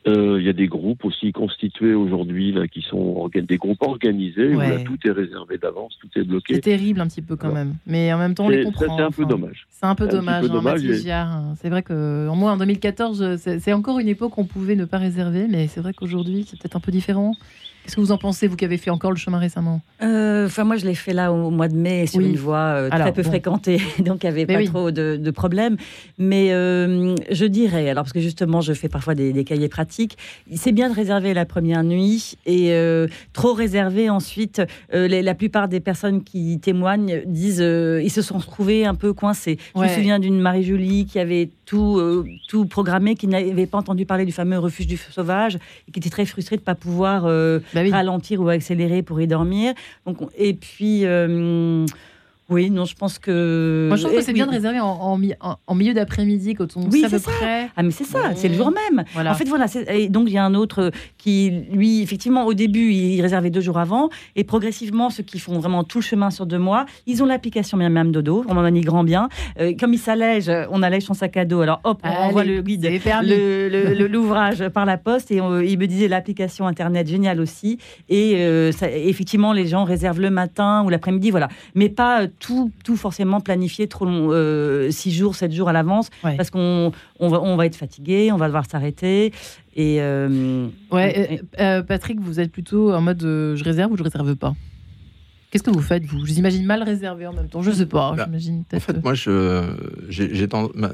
[0.06, 4.54] euh, il y a des groupes aussi constitués aujourd'hui là qui sont des groupes organisés
[4.54, 6.54] où là, tout est réservé d'avance, tout est bloqué.
[6.54, 8.96] C'est terrible un petit peu quand même, mais en même temps on les comprend.
[8.96, 9.66] C'est un peu dommage.
[9.70, 10.44] C'est un peu dommage,
[11.08, 14.84] hein, C'est vrai que moins en 2014, c'est encore une époque où on pouvait ne
[14.84, 17.32] pas réserver, mais c'est vrai qu'aujourd'hui c'est peut-être un peu différent.
[17.87, 20.64] Qu'est-ce que vous en pensez, vous qui avez fait encore le chemin récemment euh, Enfin,
[20.64, 23.22] moi, je l'ai fait là au mois de mai sur une voie euh, très peu
[23.22, 25.77] fréquentée, donc il n'y avait pas trop de, problèmes.
[26.18, 30.18] Mais euh, je dirais, alors parce que justement, je fais parfois des, cahiers pratiques,
[30.53, 32.75] c'est bien de réserver la première nuit et
[33.33, 34.61] trop réserver ensuite.
[34.92, 39.59] la plupart des personnes qui témoignent disent ils se sont retrouvés un peu coincés.
[39.77, 44.24] Je me souviens d'une Marie-Julie qui avait tout, tout programmé, qui n'avait pas entendu parler
[44.24, 45.57] du fameux refuge du sauvage,
[45.88, 49.26] et qui était très frustré de ne pas pouvoir bah ralentir ou accélérer pour y
[49.26, 49.74] dormir.
[50.07, 51.05] Donc, et puis
[52.48, 53.87] oui, non, je pense que.
[53.88, 55.18] Moi, je trouve que c'est bien de réserver en,
[55.66, 57.70] en, milieu d'après-midi quand on oui, sait à peu près.
[57.76, 59.05] Ah, mais c'est ça, c'est le jour même.
[59.16, 59.66] En fait, voilà.
[59.88, 60.92] Et donc, il y a un autre
[61.26, 64.10] qui, lui, effectivement, au début, il réservait deux jours avant.
[64.36, 67.76] Et progressivement, ceux qui font vraiment tout le chemin sur deux mois, ils ont l'application
[67.76, 68.44] Miam Dodo.
[68.48, 69.28] On en y grand bien.
[69.58, 71.62] Euh, comme il s'allège, on allège son sac à dos.
[71.62, 72.88] Alors, hop, on envoie le guide,
[74.08, 75.32] l'ouvrage le, par la poste.
[75.32, 77.78] Et il me disait l'application Internet, génial aussi.
[78.08, 81.48] Et euh, ça, effectivement, les gens réservent le matin ou l'après-midi, voilà.
[81.74, 86.08] Mais pas tout, tout forcément planifié trop long, euh, six jours, sept jours à l'avance,
[86.22, 89.33] parce qu'on on va, on va être fatigué, on va devoir s'arrêter.
[89.74, 94.35] Et euh, ouais, euh, Patrick, vous êtes plutôt en mode je réserve ou je réserve
[94.37, 94.55] pas?
[95.50, 96.26] Qu'est-ce que vous faites, vous?
[96.26, 97.62] Je vous imagine mal réservé en même temps.
[97.62, 98.14] Je sais pas.
[98.16, 98.26] Bah,
[98.74, 99.62] en fait, moi, je,
[100.09, 100.90] j'ai, ma,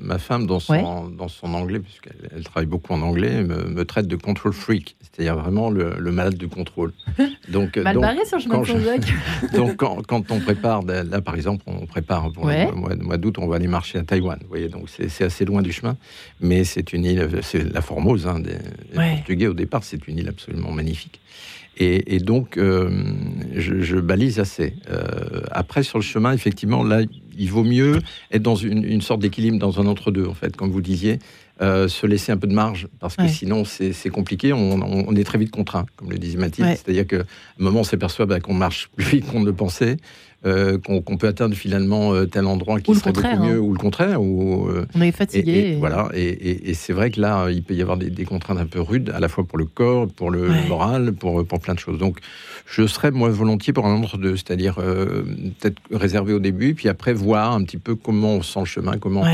[0.00, 3.84] ma, femme, dans son, dans son anglais, puisqu'elle elle travaille beaucoup en anglais, me, me
[3.84, 6.92] traite de control freak, c'est-à-dire vraiment le, le, malade du contrôle.
[7.48, 11.34] Donc, mal donc, barré sur le chemin de Donc, quand, quand, on prépare, là, par
[11.34, 14.38] exemple, on prépare pour le mois, mois d'août, on va aller marcher à Taïwan.
[14.42, 15.96] Vous voyez, donc c'est, assez loin du chemin,
[16.40, 20.18] mais c'est une île, c'est la Formose hein, des, des Portugais au départ, c'est une
[20.18, 21.20] île absolument magnifique.
[21.82, 22.90] Et, donc, euh,
[23.54, 24.74] je, balise assez.
[24.90, 27.00] Euh, après, sur le chemin, effectivement, là,
[27.38, 30.82] il vaut mieux être dans une, sorte d'équilibre, dans un entre-deux, en fait, comme vous
[30.82, 31.18] disiez.
[31.62, 35.36] Euh, se laisser un peu de marge, parce que sinon c'est compliqué, on, est très
[35.36, 36.68] vite contraint, comme le disait Mathilde.
[36.68, 39.98] C'est-à-dire qu'à un moment, on s'aperçoit bah, qu'on marche plus vite qu'on ne le pensait,
[40.46, 43.58] euh, qu'on peut atteindre finalement euh, tel endroit qui serait beaucoup mieux, hein.
[43.58, 44.22] ou le contraire.
[44.22, 45.72] Ou, euh, on est fatigué.
[45.72, 48.80] Et, Voilà, et, c'est vrai que là, il peut y avoir des, contraintes un peu
[48.80, 51.98] rudes, à la fois pour le corps, pour le moral, pour, pour plein de choses.
[51.98, 52.20] Donc,
[52.64, 57.12] je serais moi volontiers pour un entre deux, c'est-à-dire peut-être réservé au début, puis après
[57.12, 59.24] voir un petit peu comment on sent le chemin, comment,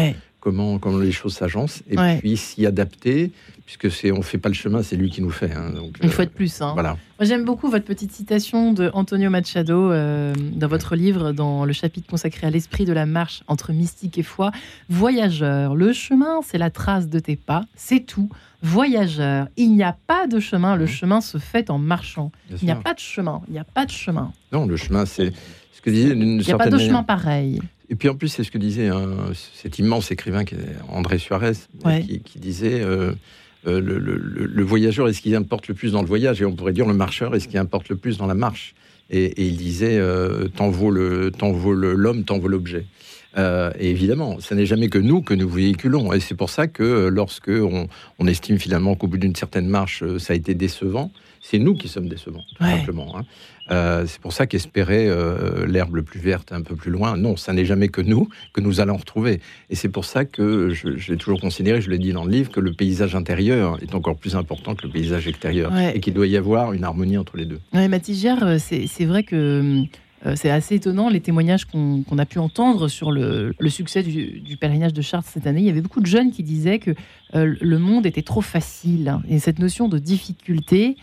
[0.47, 3.33] comment, comment les choses s'agencent, et puis s'y adapter,
[3.65, 5.51] puisque c'est on fait pas le chemin, c'est lui qui nous fait.
[5.51, 6.63] Hein, donc, Une fois de plus.
[6.63, 6.71] Hein.
[6.75, 6.91] Voilà.
[7.19, 11.73] Moi j'aime beaucoup votre petite citation de Antonio Machado euh, dans votre livre, dans le
[11.73, 14.53] chapitre consacré à l'esprit de la marche entre mystique et foi.
[14.89, 18.29] Voyageur, le chemin, c'est la trace de tes pas, c'est tout.
[18.63, 20.89] Voyageur, il n'y a pas de chemin, le mmh.
[20.89, 22.31] chemin se fait en marchant.
[22.51, 24.31] il n'y a pas de chemin, il n'y a pas de chemin.
[24.53, 25.33] Non, le chemin, c'est
[25.73, 27.61] ce que disait Il n'y a pas de chemin pareil.
[27.89, 28.91] Et puis en plus, c'est ce que disait
[29.55, 30.45] cet immense écrivain
[30.89, 31.53] André Suarez,
[32.25, 33.13] qui, disait euh,
[33.67, 36.73] euh, le, voyageur est ce qui importe le plus dans le voyage, et on pourrait
[36.73, 38.75] dire le marcheur est ce qui importe le plus dans la marche.
[39.11, 42.87] Et, il disait euh, tant vaut l'homme, tant vaut l'objet.
[43.37, 46.13] et évidemment, ce n'est jamais que nous que nous véhiculons.
[46.13, 50.33] Et c'est pour ça que lorsque on, estime finalement qu'au bout d'une certaine marche, ça
[50.33, 51.13] a été décevant,
[51.49, 53.17] c'est nous qui sommes décevants, tout simplement.
[53.17, 53.25] Hein.
[53.71, 57.53] Euh, c'est pour ça qu'espérer euh, l'herbe plus verte un peu plus loin, non, ça
[57.53, 59.41] n'est jamais que nous, que nous allons retrouver.
[59.71, 62.51] Et c'est pour ça que je, l'ai toujours considéré, je l'ai dit dans le livre,
[62.51, 66.27] que le paysage intérieur est encore plus important que le paysage extérieur et qu'il doit
[66.27, 67.61] y avoir une harmonie entre les deux.
[67.73, 69.85] Oui, Mathis euh, c'est vrai que
[70.35, 74.93] c'est assez étonnant les témoignages qu'on a pu entendre sur le, succès du, du, pèlerinage
[74.93, 75.61] de Chartres cette année.
[75.61, 76.93] Il y avait beaucoup de jeunes qui disaient que
[77.33, 79.19] le monde était trop facile.
[79.29, 80.97] Et cette notion de difficulté,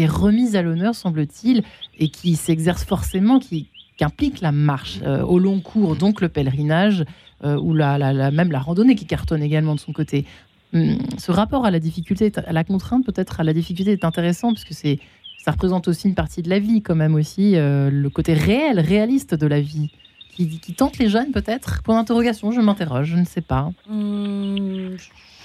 [0.00, 1.62] est remise à l'honneur, semble-t-il,
[1.98, 3.68] et qui s'exerce forcément, qui,
[4.02, 7.04] implique la marche euh, au long cours, donc le pèlerinage,
[7.44, 10.24] euh, ou la, même la randonnée qui cartonne également de son côté.
[10.72, 14.54] Hum, ce rapport à la difficulté, à la contrainte, peut-être à la difficulté, est intéressant,
[14.54, 15.00] puisque c'est,
[15.44, 18.80] ça représente aussi une partie de la vie, quand même aussi, euh, le côté réel,
[18.80, 19.90] réaliste de la vie.
[20.30, 21.82] Qui, tente les jeunes peut-être?
[21.82, 23.70] Pour l'interrogation, je m'interroge, je ne sais pas.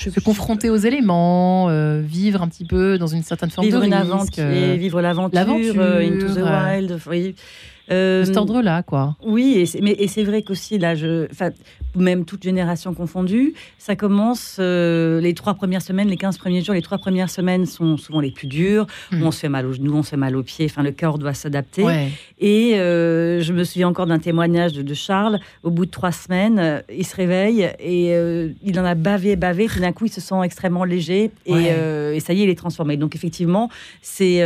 [0.06, 3.86] Hum, se confronter aux éléments, euh, vivre un petit peu dans une certaine forme vivre
[3.86, 7.00] de risque, euh, vivre l'aventure, euh, into the wild.
[7.08, 7.36] Oui.
[7.92, 9.16] Euh, de cet ordre-là, quoi.
[9.24, 11.28] Oui, et mais et c'est vrai qu'aussi là, je,
[11.96, 16.74] même toute génération confondue, ça commence euh, les trois premières semaines, les 15 premiers jours,
[16.74, 18.88] les trois premières semaines sont souvent les plus dures.
[19.12, 19.24] Hmm.
[19.24, 20.66] On se fait mal aux genoux, on se fait mal aux pieds.
[20.66, 21.86] Enfin, le corps doit s'adapter.
[22.40, 25.40] Et euh, je me souviens encore d'un témoignage de, Charles.
[25.64, 28.16] Au bout de trois semaines, il se réveille et
[28.64, 29.68] il en a bavé, bavé.
[29.68, 32.58] Tout d'un coup, il se sent extrêmement léger et, et, ça y est, il est
[32.58, 32.98] transformé.
[32.98, 33.70] Donc effectivement,
[34.02, 34.40] c'est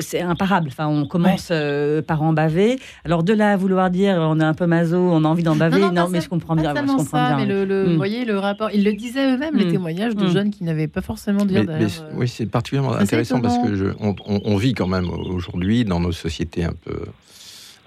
[0.00, 0.68] c'est imparable.
[0.68, 2.78] Enfin, on commence euh, parents bavés.
[3.04, 5.56] Alors de là à vouloir dire on est un peu maso, on a envie d'en
[5.56, 6.74] baver, non, mais je comprends bien.
[6.74, 7.46] Je comprends ça, bien.
[7.46, 9.72] mais le, vous voyez le rapport, ils le disaient eux-mêmes, les hmm.
[9.72, 10.32] témoignages de hmm.
[10.32, 11.64] jeunes qui n'avaient pas forcément dire.
[11.66, 16.00] Mais, euh, oui, c'est particulièrement intéressant parce que je, on, vit quand même aujourd'hui dans
[16.00, 16.96] nos sociétés un peu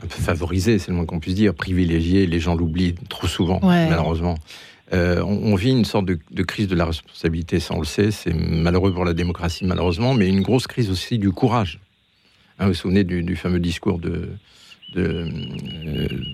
[0.01, 2.25] un peu favorisées, c'est le moins qu'on puisse dire, privilégiées.
[2.25, 4.36] Les gens l'oublient trop souvent, malheureusement.
[4.91, 8.10] Euh, on, vit une sorte de, de, crise de la responsabilité, ça on le sait,
[8.10, 11.79] c'est malheureux pour la démocratie malheureusement, mais une grosse crise aussi du courage.
[12.60, 14.30] Hein, vous vous souvenez du, fameux discours de,
[14.93, 15.28] de,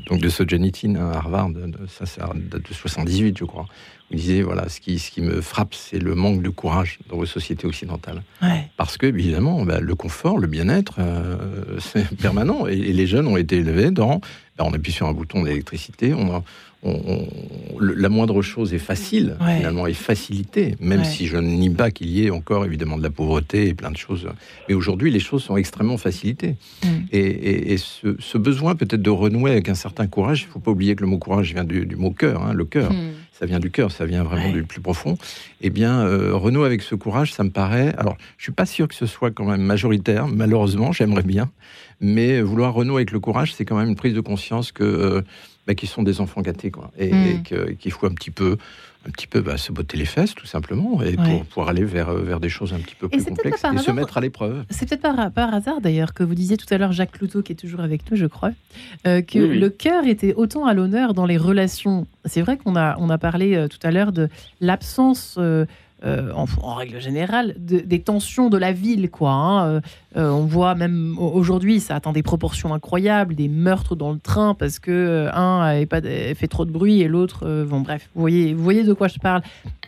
[0.09, 1.51] donc de Solzhenitsyn à Harvard,
[1.88, 3.67] ça, ça date de 78, je crois.
[4.09, 7.17] Vous disiez, voilà, ce qui, ce qui me frappe, c'est le manque de courage dans
[7.17, 8.23] vos sociétés occidentales.
[8.77, 10.99] Parce que, évidemment, bah, le confort, le bien-être,
[11.79, 12.67] c'est permanent.
[12.67, 14.19] Et, les jeunes ont été élevés dans.
[14.57, 16.43] Bah, on appuie sur un bouton d'électricité, on,
[17.79, 22.09] la moindre chose est facile, finalement, est facilitée, même si je ne nie pas qu'il
[22.09, 24.27] y ait encore évidemment de la pauvreté et plein de choses.
[24.69, 26.55] Mais aujourd'hui, les choses sont extrêmement facilitées.
[26.83, 26.87] Mm.
[27.11, 30.95] Et, ce, besoin peut-être de renouer avec un certain courage, il ne faut pas oublier
[30.95, 32.91] que le mot courage vient du, mot cœur, hein, le cœur.
[32.91, 33.11] Mm.
[33.37, 35.17] Ça vient du cœur, ça vient vraiment du plus profond.
[35.59, 37.93] Eh bien, euh, renouer avec ce courage, ça me paraît.
[37.97, 41.49] Alors, je suis pas sûr que ce soit quand même majoritaire, malheureusement, j'aimerais bien.
[41.99, 44.83] Mais vouloir renouer avec le courage, c'est quand même une prise de conscience que.
[44.83, 45.21] Euh,
[45.67, 47.43] bah, qui sont des enfants gâtés, quoi, et, hmm.
[47.78, 48.58] qu'il faut un petit peu,
[49.08, 52.13] un petit peu bah, se botter les fesses, tout simplement, et pour pouvoir aller vers,
[52.13, 54.63] vers des choses un petit peu plus complexes et se mettre à l'épreuve.
[54.69, 57.54] C'est peut-être par, par, hasard, d'ailleurs, que vous disiez tout à l'heure, Jacques Cloutot, qui
[57.54, 58.51] est toujours avec nous, je crois,
[59.08, 62.08] euh, que le cœur était autant à l'honneur dans les relations.
[62.25, 64.30] C'est vrai qu'on a, on a parlé euh, tout à l'heure de
[64.62, 65.36] l'absence.
[65.38, 65.65] Euh,
[66.03, 69.10] euh, en, règle générale, des tensions de la ville.
[69.10, 69.67] Quoi, hein.
[69.67, 69.81] euh,
[70.17, 74.55] euh, on voit même aujourd'hui, ça atteint des proportions incroyables, des meurtres dans le train
[74.55, 75.86] parce que un
[76.36, 79.41] fait trop de bruit et l'autre, bon bref, vous voyez, voyez de quoi je parle.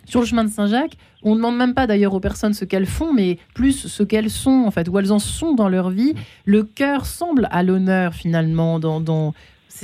[0.06, 2.86] Sur le chemin de Saint-Jacques, on ne demande même pas d'ailleurs aux personnes ce qu'elles
[2.86, 6.14] font, mais plus ce qu'elles sont, en fait, où elles en sont dans leur vie.
[6.46, 9.34] Le cœur semble à l'honneur finalement dans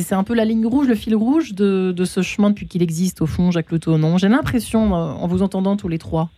[0.01, 3.21] c'est un peu la ligne rouge, le fil rouge de, ce chemin depuis qu'il existe,
[3.21, 6.31] au fond, Jacques Leto, non J'ai l'impression, euh, en vous entendant tous les trois.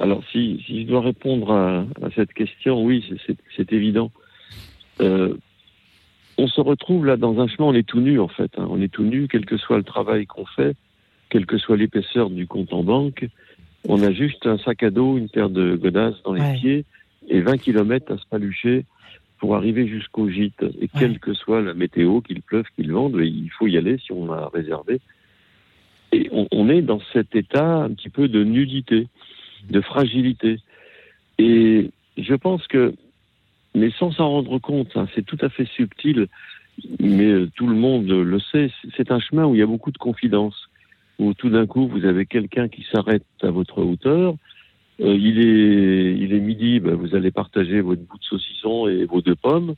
[0.00, 1.84] Alors, si, je dois répondre à,
[2.16, 3.04] cette question, oui,
[3.56, 4.10] c'est évident.
[5.00, 5.34] Euh,
[6.38, 8.50] on se retrouve là dans un chemin, on est tout nu en fait.
[8.58, 8.66] Hein.
[8.68, 10.74] On est tout nu, quel que soit le travail qu'on fait,
[11.30, 13.28] quelle que soit l'épaisseur du compte en banque.
[13.88, 16.84] On a juste un sac à dos, une paire de godasses dans les pieds
[17.28, 18.84] et 20 km à se palucher
[19.42, 20.64] pour arriver jusqu'au gîte.
[20.80, 24.12] Et quelle que soit la météo, qu'il pleuve, qu'il vende, il faut y aller si
[24.12, 25.00] on a réservé.
[26.12, 29.08] Et on, est dans cet état un petit peu de nudité,
[29.68, 30.60] de fragilité.
[31.38, 32.94] Et je pense que,
[33.74, 36.28] mais sans s'en rendre compte, hein, c'est tout à fait subtil,
[37.00, 39.98] mais tout le monde le sait, c'est un chemin où il y a beaucoup de
[39.98, 40.68] confidence,
[41.18, 44.36] où tout d'un coup vous avez quelqu'un qui s'arrête à votre hauteur,
[45.02, 49.04] euh, il, est, il est midi, ben, vous allez partager votre bout de saucisson et
[49.04, 49.74] vos deux pommes.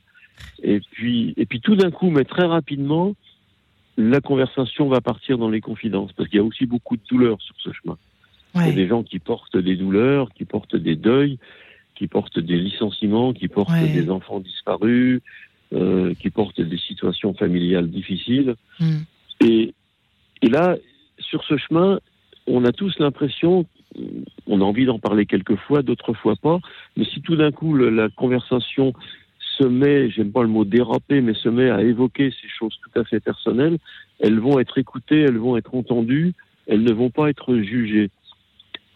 [0.61, 3.15] Et puis, et puis tout d'un coup, mais très rapidement,
[3.97, 7.41] la conversation va partir dans les confidences, parce qu'il y a aussi beaucoup de douleurs
[7.41, 7.97] sur ce chemin.
[8.55, 11.39] Il y a des gens qui portent des douleurs, qui portent des deuils,
[11.95, 15.21] qui portent des licenciements, qui portent des enfants disparus,
[15.73, 18.55] euh, qui portent des situations familiales difficiles.
[18.79, 18.99] Hmm.
[19.41, 19.73] Et,
[20.41, 20.77] et là,
[21.19, 21.99] sur ce chemin,
[22.47, 23.65] on a tous l'impression
[24.47, 26.59] on a envie d'en parler quelques fois, d'autres fois pas.
[26.97, 28.93] Mais si tout d'un coup la conversation
[29.57, 32.99] se met, j'aime pas le mot déraper, mais se met à évoquer ces choses tout
[32.99, 33.77] à fait personnelles,
[34.19, 36.33] elles vont être écoutées, elles vont être entendues,
[36.67, 38.09] elles ne vont pas être jugées.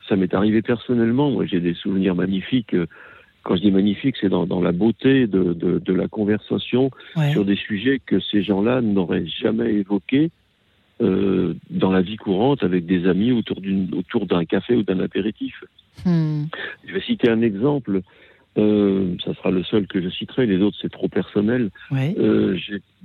[0.08, 2.76] Ça m'est arrivé personnellement, moi j'ai des souvenirs magnifiques.
[3.44, 6.92] Quand je dis magnifique, c'est dans, la beauté de, la conversation
[7.32, 10.32] sur des sujets que ces gens-là n'auraient jamais évoqués
[11.02, 15.00] euh, dans la vie courante avec des amis autour d'une autour d'un café ou d'un
[15.00, 15.64] apéritif.
[16.06, 16.44] Hmm.
[16.86, 18.02] Je vais citer un exemple.
[18.58, 20.46] Euh, ça sera le seul que je citerai.
[20.46, 21.70] Les autres, c'est trop personnel.
[21.94, 22.58] Euh,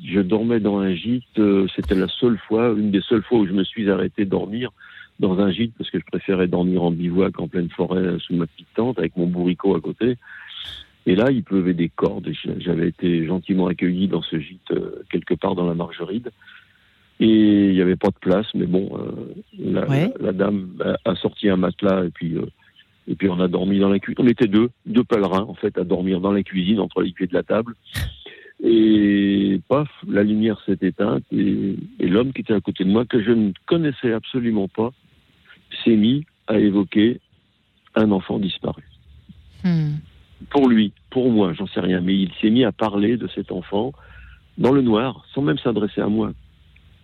[0.02, 1.40] je dormais dans un gîte.
[1.76, 4.72] C'était la seule fois, une des seules fois où je me suis arrêté dormir
[5.20, 8.46] dans un gîte parce que je préférais dormir en bivouac en pleine forêt sous ma
[8.48, 10.16] petite tente avec mon bourricot à côté.
[11.06, 12.28] Et là, il pleuvait des cordes.
[12.58, 14.72] J'avais été gentiment accueilli dans ce gîte
[15.10, 16.32] quelque part dans la Margeride.
[17.20, 21.56] Et il n'y avait pas de place, mais bon, euh, la, dame a sorti un
[21.56, 22.46] matelas et puis euh,
[23.06, 24.24] et puis on a dormi dans la cuisine.
[24.24, 27.26] On était deux, deux pèlerins en fait, à dormir dans la cuisine entre les pieds
[27.26, 27.74] de la table.
[28.62, 33.22] Et paf, la lumière s'est éteinte et, l'homme qui était à côté de moi, que
[33.22, 34.92] je ne connaissais absolument pas,
[35.84, 37.20] s'est mis à évoquer
[37.94, 38.84] un enfant disparu.
[39.64, 39.96] Hmm.
[40.50, 43.52] Pour lui, pour moi, j'en sais rien, mais il s'est mis à parler de cet
[43.52, 43.92] enfant
[44.56, 46.32] dans le noir, sans même s'adresser à moi.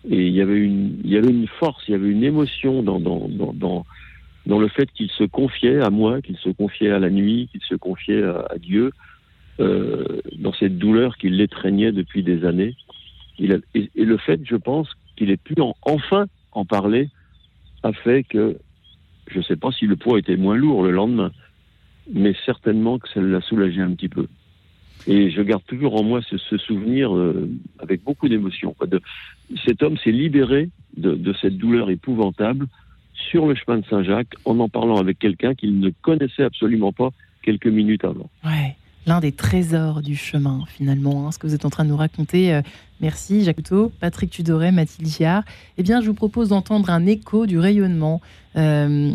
[0.09, 2.83] Et il y avait une, il y avait une force, il y avait une émotion
[2.83, 3.87] dans, dans, dans, dans,
[4.47, 7.63] dans le fait qu'il se confiait à moi, qu'il se confiait à la nuit, qu'il
[7.63, 8.93] se confiait à, Dieu,
[9.61, 12.75] euh, dans cette douleur qui l'étreignait depuis des années.
[13.39, 17.09] Et, le fait, je pense, qu'il ait pu enfin en parler,
[17.83, 18.59] a fait que,
[19.31, 21.31] je ne sais pas si le poids était moins lourd le lendemain,
[22.13, 24.27] mais certainement que ça l'a soulagé un petit peu.
[25.07, 27.49] Et je garde toujours en moi ce, souvenir euh,
[27.79, 28.75] avec beaucoup d'émotion.
[29.65, 32.67] Cet homme s'est libéré de, de, cette douleur épouvantable
[33.15, 37.11] sur le chemin de Saint-Jacques en en parlant avec quelqu'un qu'il ne connaissait absolument pas
[37.43, 38.29] quelques minutes avant.
[38.45, 38.77] Ouais.
[39.07, 41.97] l'un des trésors du chemin, finalement, hein, ce que vous êtes en train de nous
[41.97, 42.53] raconter.
[42.53, 42.63] Euh,
[43.01, 45.43] merci, Jacques Couteau, Patrick Tudoret, Mathilde Giard.
[45.79, 48.21] Eh bien, je vous propose d'entendre un écho du rayonnement,
[48.57, 49.13] euh,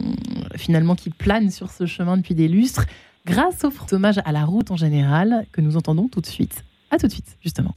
[0.55, 2.85] finalement, qui plane sur ce chemin depuis des lustres,
[3.25, 6.63] grâce au hommage à la route en général, que nous entendons tout de suite.
[6.91, 7.73] À tout de suite, justement.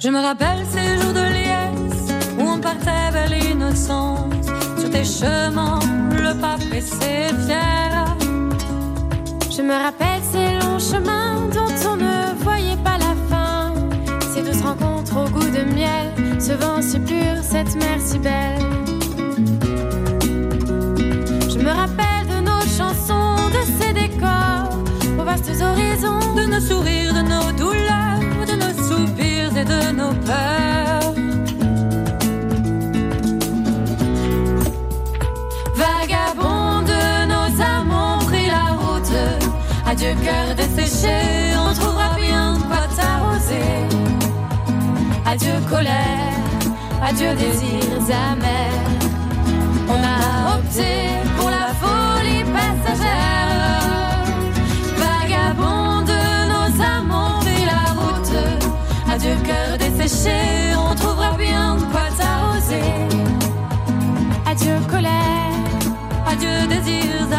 [0.00, 0.64] Je me rappelle
[5.04, 5.78] Chemins,
[6.10, 8.04] le pas pressé fier.
[9.50, 13.74] Je me rappelle ces longs chemins dont on ne voyait pas la fin.
[14.32, 18.58] Ces douces rencontres au goût de miel, ce vent si pur, cette mer si belle.
[21.48, 24.70] Je me rappelle de nos chansons, de ces décors,
[25.18, 27.98] aux vastes horizons, de nos sourires, de nos douleurs
[29.64, 30.67] de nos peurs.
[40.08, 43.60] Adieu cœur desséché, on trouvera bien quoi t'arroser.
[45.26, 46.62] Adieu colère,
[47.02, 48.88] adieu désirs amers.
[49.86, 53.18] On a opté pour la folie passagère.
[59.12, 62.82] Adieu cœur desséché, on trouvera bien de quoi t'arroser.
[64.46, 65.52] Adieu colère,
[66.26, 67.37] adieu désirs amers.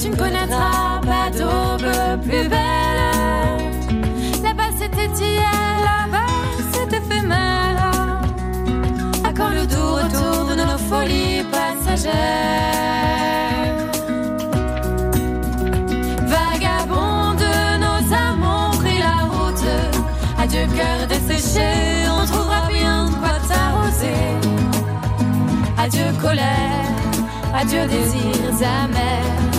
[0.00, 3.00] Tu ne connaîtras pas d'aube plus belle.
[4.42, 5.76] Là-bas, c'était hier.
[5.84, 6.32] Là-bas,
[6.72, 7.90] c'est éphémère.
[9.24, 12.14] À quand le doux retour de nos folies passagères?
[16.32, 17.52] Vagabond de
[17.84, 18.00] nos
[18.42, 19.68] ont pris la route.
[20.38, 21.70] Adieu, cœur desséché,
[22.08, 24.20] on trouvera bien quoi t'arroser.
[25.76, 26.86] Adieu colère,
[27.54, 29.49] adieu désirs amers.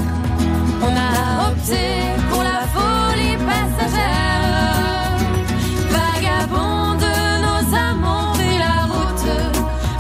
[0.84, 1.84] On a opté
[2.32, 5.16] pour la folie passagère.
[5.96, 7.14] Vagabond de
[7.46, 7.62] nos
[8.04, 9.30] ont pris la route.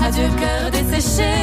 [0.05, 1.33] Adieu cœur desséché,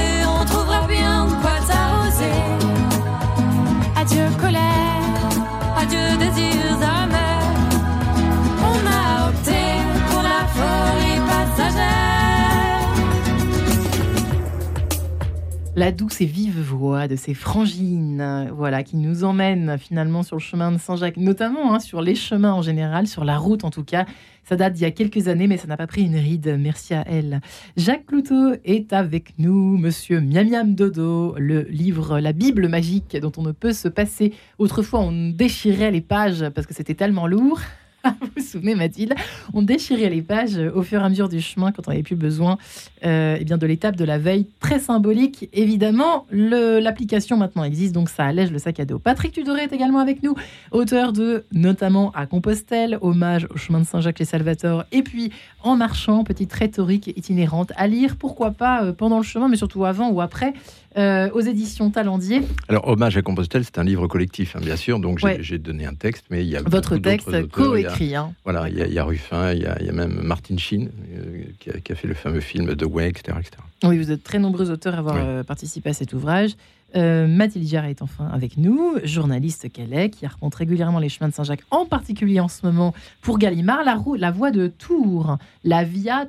[15.79, 20.41] la douce et vive voix de ces frangines, voilà, qui nous emmènent finalement sur le
[20.41, 23.85] chemin de Saint-Jacques, notamment hein, sur les chemins en général, sur la route en tout
[23.85, 24.05] cas.
[24.43, 26.57] Ça date d'il y a quelques années, mais ça n'a pas pris une ride.
[26.59, 27.41] Merci à elle.
[27.77, 33.33] Jacques Cloutot est avec nous, Monsieur Miam Miam Dodo, le livre La Bible magique dont
[33.37, 34.35] on ne peut se passer.
[34.59, 37.61] Autrefois, on déchirait les pages parce que c'était tellement lourd.
[38.05, 39.15] vous vous souvenez, Mathilde
[39.55, 42.17] On déchirait les pages au fur et à mesure du chemin quand on n'avait plus
[42.17, 42.59] besoin
[43.05, 44.47] euh, eh bien de l'étape de la veille.
[44.61, 46.27] Très symbolique, évidemment.
[46.31, 48.99] L'application maintenant existe, donc ça allège le sac à dos.
[48.99, 50.35] Patrick Tudoret est également avec nous,
[50.71, 55.33] auteur de notamment à Compostelle, hommage au chemin de Saint-Jacques les Salvatore, et puis
[55.63, 59.85] En marchant, petite rhétorique itinérante à lire, pourquoi pas euh, pendant le chemin, mais surtout
[59.85, 60.55] avant ou après.
[60.97, 62.41] Euh, aux éditions Talendier.
[62.69, 64.99] Alors, Hommage à Compostelle, c'est un livre collectif, hein, bien sûr.
[64.99, 68.17] Donc, j'ai donné un texte, mais il y a votre texte coécrit.
[68.17, 68.33] Hein.
[68.45, 72.09] Voilà, il y, a, Ruffin, il y a, même Martin Sheen euh, qui, a, fait
[72.09, 73.37] le fameux film The Way, etc.,
[73.85, 76.53] Oui, vous êtes très nombreux auteurs à avoir euh, participé à cet ouvrage.
[76.95, 81.35] Mathilde Jarre est enfin avec nous, journaliste qu'elle est, qui raconte régulièrement les chemins de
[81.35, 86.29] Saint-Jacques, en particulier en ce moment pour Gallimard, la, la voie de Tours, la Via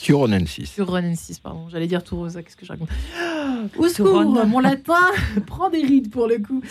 [0.00, 0.72] Turonensis.
[0.74, 1.68] Turonensis, pardon.
[1.70, 2.90] J'allais dire Tourosa, qu'est-ce que je raconte?
[3.78, 4.94] Au secours, mon latin
[5.46, 6.62] prend des rides pour le coup.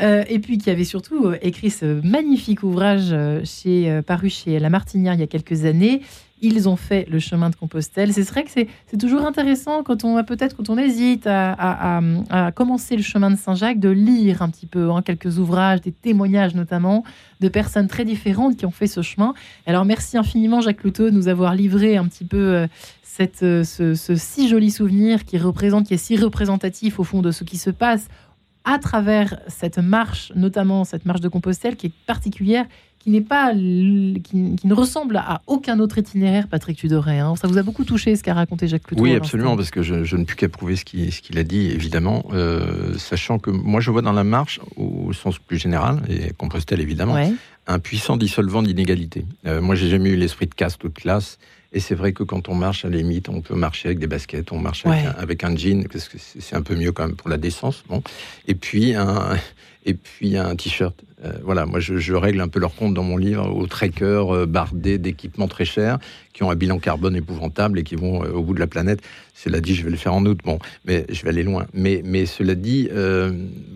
[0.00, 4.58] Euh, et puis qui avait surtout euh, écrit ce magnifique ouvrage euh, chez, paru chez
[4.58, 6.02] La Martinière il y a quelques années.
[6.42, 8.12] Ils ont fait le chemin de Compostelle.
[8.12, 8.68] C'est vrai que c'est
[8.98, 12.00] toujours intéressant quand on peut-être quand on hésite à,
[12.54, 16.54] commencer le chemin de Saint-Jacques de lire un petit peu hein, quelques ouvrages, des témoignages
[16.54, 17.04] notamment
[17.40, 19.34] de personnes très différentes qui ont fait ce chemin.
[19.66, 22.66] Alors merci infiniment Jacques Loutot de nous avoir livré un petit peu euh,
[23.02, 27.22] cette, euh, ce, ce, si joli souvenir qui représente, qui est si représentatif au fond
[27.22, 28.08] de ce qui se passe
[28.64, 32.66] à travers cette marche, notamment cette marche de Compostelle qui est particulière
[33.02, 37.18] qui n'est pas, qui, ne ressemble à aucun autre itinéraire, Patrick Tudoret.
[37.18, 37.34] Hein.
[37.36, 40.16] Ça vous a beaucoup touché ce qu'a raconté Jacques Cloutot Oui, absolument, parce que je,
[40.16, 44.12] ne puis qu'approuver ce qu'il a dit, évidemment, euh, sachant que moi je vois dans
[44.12, 47.16] la marche, au sens plus général, et Compostelle évidemment,
[47.66, 49.24] un puissant dissolvant d'inégalité.
[49.46, 51.38] Euh, moi j'ai jamais eu l'esprit de caste ou de classe.
[51.74, 54.06] Et c'est vrai que quand on marche, à la limite, on peut marcher avec des
[54.06, 57.30] baskets, on marche avec, un, jean, parce que c'est un peu mieux quand même pour
[57.30, 57.82] la décence.
[57.88, 58.02] Bon.
[58.46, 59.38] Et puis un,
[59.84, 60.94] et puis un t-shirt.
[61.24, 64.46] Euh, voilà, moi je, règle un peu leur compte dans mon livre aux trekkers euh,
[64.46, 65.98] bardés d'équipements très chers,
[66.32, 69.00] qui ont un bilan carbone épouvantable et qui vont euh, au bout de la planète.
[69.34, 71.66] Cela dit, je vais le faire en août, bon, mais je vais aller loin.
[71.74, 72.88] Mais, mais cela dit,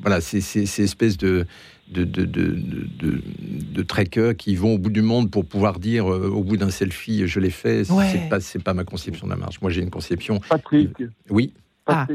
[0.00, 1.46] voilà, c'est ces espèces de
[1.88, 2.58] de, de, de,
[2.98, 7.28] de, trekkers qui vont au bout du monde pour pouvoir dire au bout d'un selfie,
[7.28, 7.84] je l'ai fait.
[7.84, 9.60] C'est pas, pas ma conception de la marche.
[9.62, 10.40] Moi, j'ai une conception.
[10.48, 10.90] Patrick.
[11.30, 11.52] Oui.
[11.88, 12.06] Ah.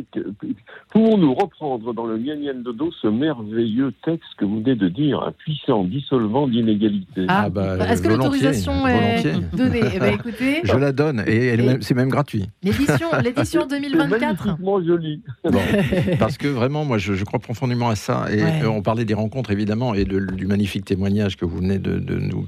[0.91, 5.21] Pouvons-nous reprendre dans le Nien de dos ce merveilleux texte que vous venez de dire,
[5.23, 9.23] un puissant dissolvant d'inégalité ah, bah, Est-ce que l'autorisation est
[9.55, 12.49] donnée eh ben, écoutez, Je la donne et, c'est même gratuit.
[12.63, 13.09] L'édition
[13.69, 15.21] 2024 joli.
[16.19, 18.25] parce que vraiment, moi, je, crois profondément à ça.
[18.31, 21.99] Et euh, on parlait des rencontres, évidemment, et du magnifique témoignage que vous venez de,
[22.19, 22.47] nous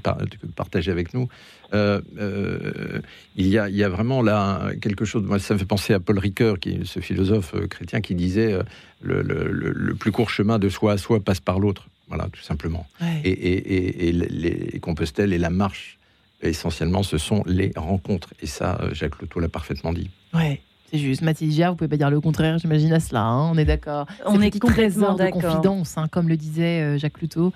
[0.56, 1.28] partager avec nous.
[1.74, 3.00] Euh, euh,
[3.36, 5.24] il, y a, il y a vraiment là quelque chose.
[5.24, 8.14] Moi, ça me fait penser à Paul Ricoeur, qui est ce philosophe euh, chrétien, qui
[8.14, 8.58] disait
[9.02, 11.88] le, plus court chemin de soi à soi passe par l'autre.
[12.08, 12.86] Voilà, tout simplement.
[13.24, 15.98] Et, les Compostelles et la marche,
[16.42, 18.34] essentiellement, ce sont les rencontres.
[18.40, 20.10] Et ça, Jacques Loto l'a parfaitement dit.
[20.32, 20.60] Ouais.
[20.92, 23.22] C'est juste, Mathilde vous pouvez pas dire le contraire, j'imagine à cela.
[23.22, 24.06] Hein, on est d'accord.
[24.26, 25.40] On est complètement d'accord.
[25.40, 27.52] de confidence, hein, comme le disait Jacques Loutot.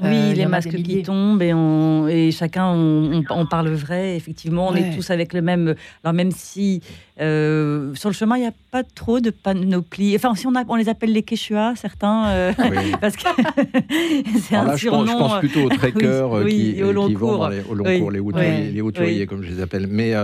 [0.00, 4.16] Oui, euh, les masques qui tombent et, on, et chacun, on, parle vrai.
[4.16, 5.74] Effectivement, on est tous avec le même.
[6.02, 6.80] Alors, même si
[7.20, 10.16] euh, sur le chemin, il n'y a pas trop de panoplie.
[10.16, 12.52] Enfin, si on, a, on les appelle les Quechua, certains, euh,
[13.00, 13.22] parce que
[14.40, 15.06] c'est un surnom.
[15.06, 19.26] Je pense, plutôt aux trekkers qui, qui, vont dans les, au long cours, les hauturiers,
[19.26, 19.86] comme je les appelle.
[19.88, 20.14] Mais.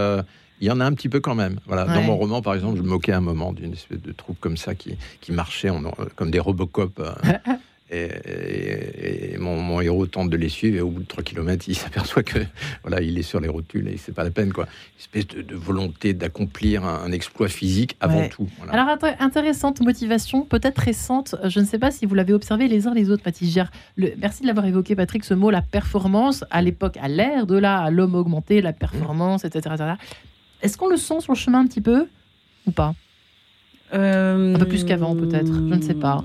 [0.60, 1.58] il y en a un petit peu quand même.
[1.66, 1.84] Voilà.
[1.84, 4.56] Dans mon roman, par exemple, je me moquais un moment d'une espèce de troupe comme
[4.56, 5.70] ça qui, qui marchait
[6.16, 7.02] comme des Robocop.
[7.90, 12.22] Et, mon, héros tente de les suivre et au bout de 3 km, il s'aperçoit
[12.22, 12.38] que
[12.82, 14.64] voilà, il est sur les rotules et c'est pas la peine quoi.
[14.64, 18.48] Une espèce de, volonté d'accomplir un, exploit physique avant tout.
[18.70, 18.88] Alors
[19.20, 21.34] intéressante motivation, peut-être récente.
[21.44, 23.70] Je ne sais pas si vous l'avez observé les uns les autres, Patigère.
[23.96, 25.24] Le, merci de l'avoir évoqué, Patrick.
[25.24, 29.74] Ce mot, la performance, à l'époque, à l'ère de là, l'homme augmenté, la performance, etc.
[30.62, 32.06] Est-ce qu'on le sent sur le chemin un petit peu
[32.66, 32.94] ou pas?
[33.94, 35.46] Euh, Un peu plus qu'avant, peut-être.
[35.46, 36.24] Je ne sais pas.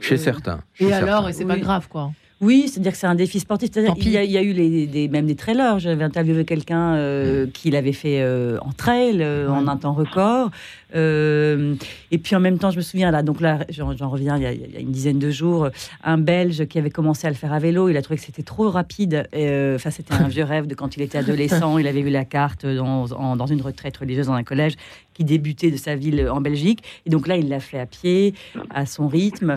[0.00, 0.60] Chez certains.
[0.80, 2.12] et alors, et c'est pas grave, quoi.
[2.42, 3.70] Oui, c'est-à-dire que c'est un défi sportif.
[3.70, 5.78] Qu'il y, y, a eu les, des, même des trailers.
[5.78, 10.50] J'avais interviewé quelqu'un euh, qui l'avait fait euh, en trail, euh, en un temps record.
[10.92, 14.46] et puis en même temps, je me souviens, là, donc là, j'en reviens, il y,
[14.46, 15.68] a, il y, a, une dizaine de jours,
[16.02, 18.42] un Belge qui avait commencé à le faire à vélo, il a trouvé que c'était
[18.42, 19.28] trop rapide.
[19.32, 21.78] Enfin, c'était un vieux rêve de quand il était adolescent.
[21.78, 24.74] il avait vu la carte dans, dans une retraite religieuse dans un collège
[25.14, 26.82] qui débutait de sa ville en Belgique.
[27.06, 28.34] Et donc là, il l'a fait à pied,
[28.70, 29.56] à son rythme.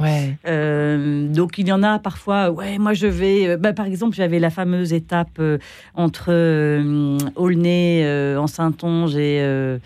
[1.33, 3.47] donc il y en a parfois, ouais, moi je vais.
[3.47, 5.57] Euh, bah, par exemple, j'avais la fameuse étape euh,
[5.93, 9.79] entre euh, Aulnay en Saintonge et.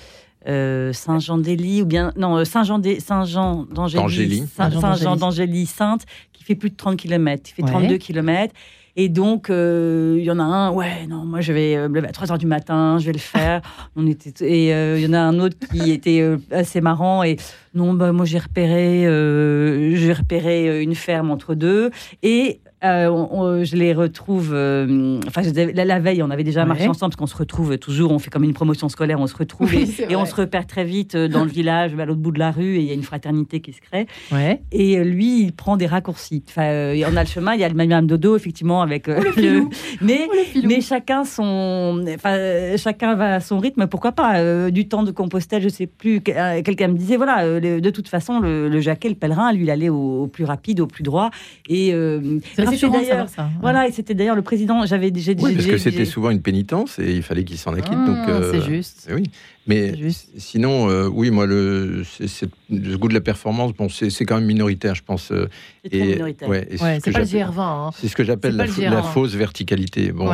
[0.45, 6.75] Saint-Jean d'Élie ou bien non Saint-Jean Saint-Jean d'Angély Saint-Jean d'Angély Sainte qui fait plus de
[6.75, 8.51] 30 km, il fait 32 km
[8.95, 12.11] et donc, il y en a un, ouais, non, moi je vais me lever à
[12.11, 13.61] 3 h du matin, je vais le faire.
[13.95, 17.21] On était, et il y en a un autre qui était assez marrant.
[17.21, 17.37] Et
[17.75, 21.91] non, bah, moi j'ai repéré, j'ai repéré une ferme entre deux.
[22.23, 24.51] Et euh, je les retrouve.
[24.53, 28.11] Euh, enfin, la, veille, on avait déjà marché ensemble parce qu'on se retrouve toujours.
[28.11, 31.15] On fait comme une promotion scolaire, on se retrouve et, on se repère très vite
[31.15, 33.03] euh, dans le village, à l'autre bout de la rue, et il y a une
[33.03, 34.07] fraternité qui se crée.
[34.71, 36.43] Et lui, il prend des raccourcis.
[36.47, 39.63] Enfin, on a le chemin, il y a le même dodo, effectivement, avec oh, le.
[40.01, 42.05] Mais, oh, mais chacun son.
[42.15, 43.87] Enfin, chacun va à son rythme.
[43.87, 46.21] Pourquoi pas Du temps de Compostelle, je sais plus.
[46.21, 49.89] Quelqu'un me disait voilà, de toute façon, le, le, jaquet, le pèlerin, lui, il allait
[49.89, 51.31] au, plus rapide, au plus droit.
[51.67, 51.93] Et
[52.71, 53.27] c'était d'ailleurs,
[53.61, 54.85] voilà, et c'était d'ailleurs le président.
[54.85, 58.05] J'avais, j'ai, oui, parce que c'était souvent une pénitence et il fallait qu'il s'en acquitte.
[58.05, 59.09] donc, ah, c'est juste.
[59.13, 59.23] Oui,
[59.69, 59.93] mais
[60.35, 62.03] sinon, euh, oui, moi, le,
[62.71, 65.31] le, goût de la performance, bon, c'est quand même minoritaire, je pense.
[65.31, 65.47] Euh,
[65.83, 66.49] c'est et, minoritaire.
[66.49, 67.59] Ouais, c'est pas le GR20.
[67.59, 67.89] Hein.
[67.93, 70.11] C'est ce que j'appelle la, fausse verticalité.
[70.11, 70.31] Bon,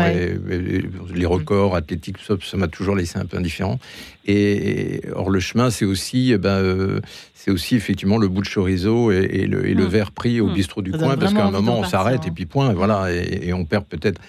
[1.14, 3.78] les records athlétiques, ça, m'a toujours laissé un peu indifférent.
[4.26, 7.02] Et or, le chemin, c'est aussi, eh ben, euh,
[7.46, 9.88] c'est aussi effectivement le bout de chorizo et, le, et le, mmh.
[9.88, 10.54] verre pris au mmh.
[10.54, 13.66] bistrot du coin, parce qu'à un moment, on s'arrête et puis point, voilà, et, on
[13.66, 14.20] perd peut-être.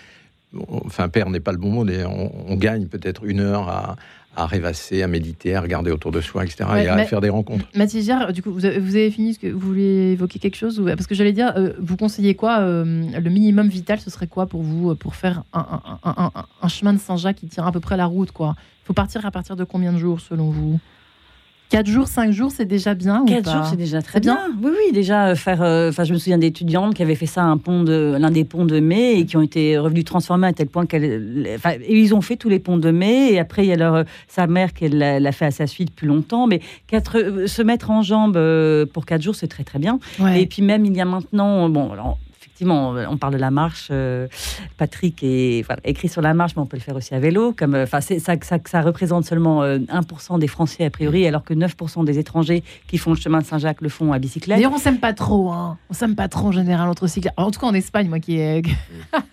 [0.68, 3.96] Enfin, perd n'est pas le bon mot, mais on gagne peut-être une heure à,
[4.36, 6.64] à rêvasser, à méditer, à regarder autour de soi, etc.
[6.76, 7.64] et à faire des rencontres.
[7.74, 11.14] Mathis du coup, vous avez, fini ce que vous voulez évoquer quelque chose Parce que
[11.14, 14.94] j'allais dire, euh, vous conseillez quoi euh, Le minimum vital, ce serait quoi pour vous
[14.94, 18.54] pour faire un, chemin de Saint-Jacques qui tient à peu près la route quoi?
[18.84, 20.78] Il faut partir à partir de combien de jours selon vous?
[21.70, 24.38] 4 jours, 5 jours, c'est déjà bien 4 jours, c'est déjà très bien.
[24.62, 25.62] Oui, oui, déjà euh, faire.
[25.62, 28.30] Euh, enfin, je me souviens d'étudiantes qui avaient fait ça à un pont de l'un
[28.30, 31.48] des ponts de mai et qui ont été revenus transformés à tel point qu'elles.
[31.56, 34.04] Enfin, ils ont fait tous les ponts de mai et après il y a leur
[34.28, 36.46] sa mère qui l'a fait à sa suite plus longtemps.
[36.46, 38.38] Mais quatre, euh, se mettre en jambe
[38.92, 39.98] pour 4 jours, c'est très très bien.
[40.36, 42.18] Et puis même il y a maintenant, bon, alors,
[42.56, 43.88] effectivement, on parle de la marche.
[43.90, 44.28] Euh,
[44.78, 47.52] Patrick est écrit sur la marche, mais on peut le faire aussi à vélo.
[47.52, 51.44] Comme, euh, enfin, ça, ça, ça, représente seulement 1% euh, des Français a priori, alors
[51.44, 54.56] que 9% des étrangers qui font le chemin de Saint-Jacques le font à bicyclette.
[54.56, 55.50] D'ailleurs, on s'aime pas trop.
[55.50, 55.76] Hein.
[55.90, 57.34] On s'aime pas trop en général entre cyclistes.
[57.36, 58.62] En tout cas, en Espagne, moi qui ai,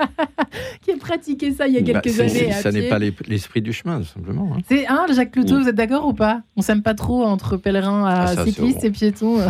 [0.81, 2.51] qui ai pratiqué ça il y a bah, quelques années.
[2.51, 4.51] Ça n'est pas l'esprit du chemin, simplement.
[4.53, 4.61] Hein.
[4.67, 6.41] C'est hein, Jacques Cloutot, vous êtes d'accord ou pas?
[6.57, 9.37] On s'aime pas trop entre pèlerins à ah, cyclistes et piétons.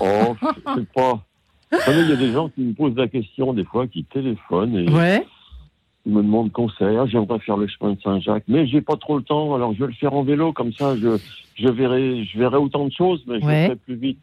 [0.00, 1.26] Oh, je sais pas
[1.72, 4.84] il y a des gens qui me posent la question, des fois, qui téléphonent et
[6.04, 6.96] ils me demandent conseil.
[6.96, 9.80] Ah, j'aimerais faire le chemin de Saint-Jacques, mais j'ai pas trop le temps, alors je
[9.80, 11.18] vais le faire en vélo, comme ça, je,
[11.54, 14.18] je, verrai, je verrai autant de choses, mais je le ferai plus vite.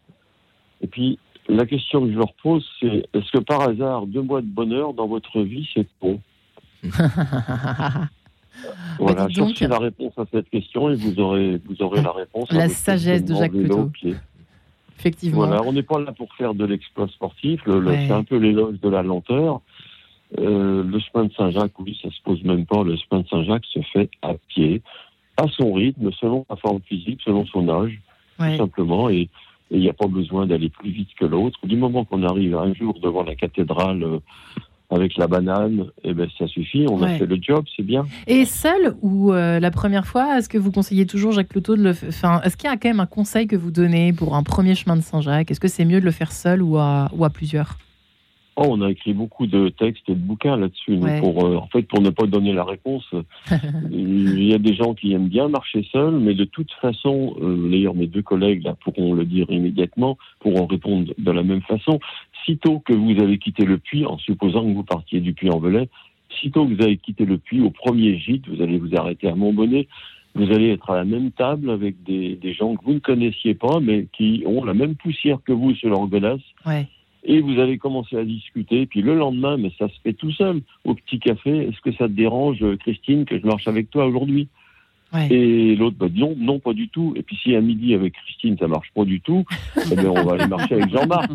[0.82, 4.42] Et puis, la question que je leur pose, c'est est-ce que par hasard, deux mois
[4.42, 6.20] de bonheur dans votre vie, c'est bon?
[9.00, 12.52] Voilà, bah, cherchez la réponse à cette question et vous aurez, vous aurez la réponse.
[12.52, 13.90] La sagesse de Jacques Plutôt.
[15.00, 15.46] Effectivement.
[15.46, 17.62] Voilà, on n'est pas là pour faire de l'exploit sportif.
[17.66, 19.62] C'est un peu l'éloge de la lenteur.
[20.38, 22.84] Euh, le chemin de Saint-Jacques, oui, ça se pose même pas.
[22.84, 24.82] Le chemin de Saint-Jacques se fait à pied,
[25.38, 28.00] à son rythme, selon sa forme physique, selon son âge,
[28.38, 29.10] tout simplement.
[29.10, 29.30] Et
[29.72, 31.60] il n'y a pas besoin d'aller plus vite que l'autre.
[31.64, 34.20] Du moment qu'on arrive un jour devant la cathédrale euh,
[34.90, 38.06] avec la banane, eh ben, ça suffit, on a fait le job, c'est bien.
[38.26, 41.84] Et seul ou euh, la première fois, est-ce que vous conseillez toujours Jacques Cloto de
[41.84, 44.44] le faire Est-ce qu'il y a quand même un conseil que vous donnez pour un
[44.44, 45.52] premier chemin de Saint-Jacques?
[45.52, 47.78] Est-ce que c'est mieux de le faire seul ou à, ou à plusieurs?
[48.62, 51.00] Oh, on a écrit beaucoup de textes et de bouquins là-dessus.
[51.22, 53.10] Pour, euh, en fait, pour ne pas donner la réponse,
[53.90, 57.70] il y a des gens qui aiment bien marcher seuls, mais de toute façon, euh,
[57.72, 62.02] d'ailleurs, mes deux collègues là pourront le dire immédiatement, pourront répondre de la même façon.
[62.46, 65.60] Sitôt que vous avez quitté le puits, en supposant que vous partiez du puits en
[65.60, 65.88] Velay,
[66.42, 69.36] sitôt que vous avez quitté le puits, au premier gîte, vous allez vous arrêter à
[69.36, 69.88] Montbonnet,
[70.36, 73.54] vous allez être à la même table avec des, des gens que vous ne connaissiez
[73.54, 76.42] pas, mais qui ont la même poussière que vous sur leur godasse.
[76.66, 76.88] Ouais
[77.24, 78.86] et vous allez commencer à discuter.
[78.86, 82.08] Puis le lendemain, mais ça se fait tout seul, au petit café, est-ce que ça
[82.08, 84.48] te dérange, Christine, que je marche avec toi aujourd'hui?
[85.32, 87.14] Et l'autre, bah, non, non, pas du tout.
[87.16, 89.44] Et puis si à midi avec Christine, ça marche pas du tout,
[89.92, 91.32] eh bien, on va aller marcher avec Jean-Marc.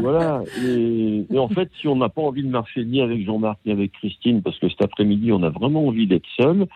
[0.00, 0.42] voilà.
[0.64, 3.72] Et, et, en fait, si on n'a pas envie de marcher ni avec Jean-Marc ni
[3.72, 6.66] avec Christine, parce que cet après-midi, on a vraiment envie d'être seul,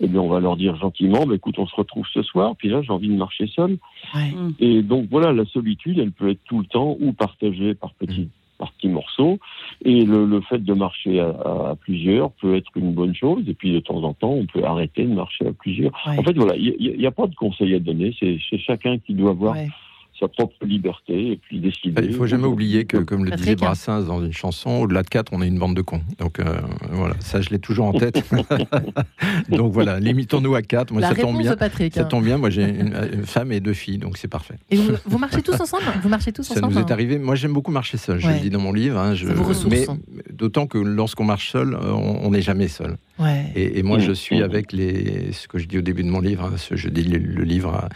[0.00, 2.68] eh bien, on va leur dire gentiment, bah, écoute, on se retrouve ce soir, puis
[2.68, 3.78] là, j'ai envie de marcher seul.
[4.14, 4.50] Mm.
[4.58, 8.22] Et donc, voilà, la solitude, elle peut être tout le temps ou partagée par petits,
[8.22, 8.28] mm.
[8.58, 9.38] par petits morceaux.
[9.84, 13.44] Et le, le fait de marcher à, plusieurs peut être une bonne chose.
[13.48, 15.92] Et puis, de temps en temps, on peut arrêter de marcher à plusieurs.
[16.06, 18.14] En fait, voilà, il n'y a, pas de conseil à donner.
[18.18, 19.56] C'est chacun qui doit voir
[20.18, 22.02] sa propre liberté et puis décider.
[22.02, 25.08] Il ne faut jamais oublier que, comme le disait Brassens dans une chanson, au-delà de
[25.08, 26.02] quatre, on est une bande de cons.
[26.18, 26.44] Donc euh,
[26.90, 28.22] voilà, ça je l'ai toujours en tête.
[29.48, 30.92] donc voilà, limitons-nous à quatre.
[30.92, 31.56] Moi, ça tombe bien.
[31.56, 32.04] ça hein.
[32.04, 32.38] tombe bien.
[32.38, 34.56] Moi, j'ai une, femme et deux filles, donc c'est parfait.
[34.70, 35.84] Et vous, marchez tous ensemble?
[36.02, 37.18] Vous marchez tous ensemble Ça nous est arrivé.
[37.18, 38.20] Moi, j'aime beaucoup marcher seul.
[38.20, 38.98] Je le dis dans mon livre.
[38.98, 39.26] Hein, je,
[39.68, 39.86] mais
[40.30, 42.96] d'autant que lorsqu'on marche seul, euh, on n'est jamais seul.
[43.18, 43.52] Ouais.
[43.54, 46.44] Et, moi, je suis avec les, ce que je dis au début de mon livre.
[46.44, 47.88] Hein, ce, je dis le, livre à,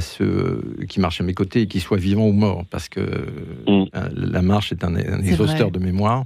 [0.00, 3.84] ceux qui marchent à mes côtés, qu'ils soient vivants ou morts, parce que mm.
[3.94, 6.24] euh, la marche est un, exhausteur de mémoire.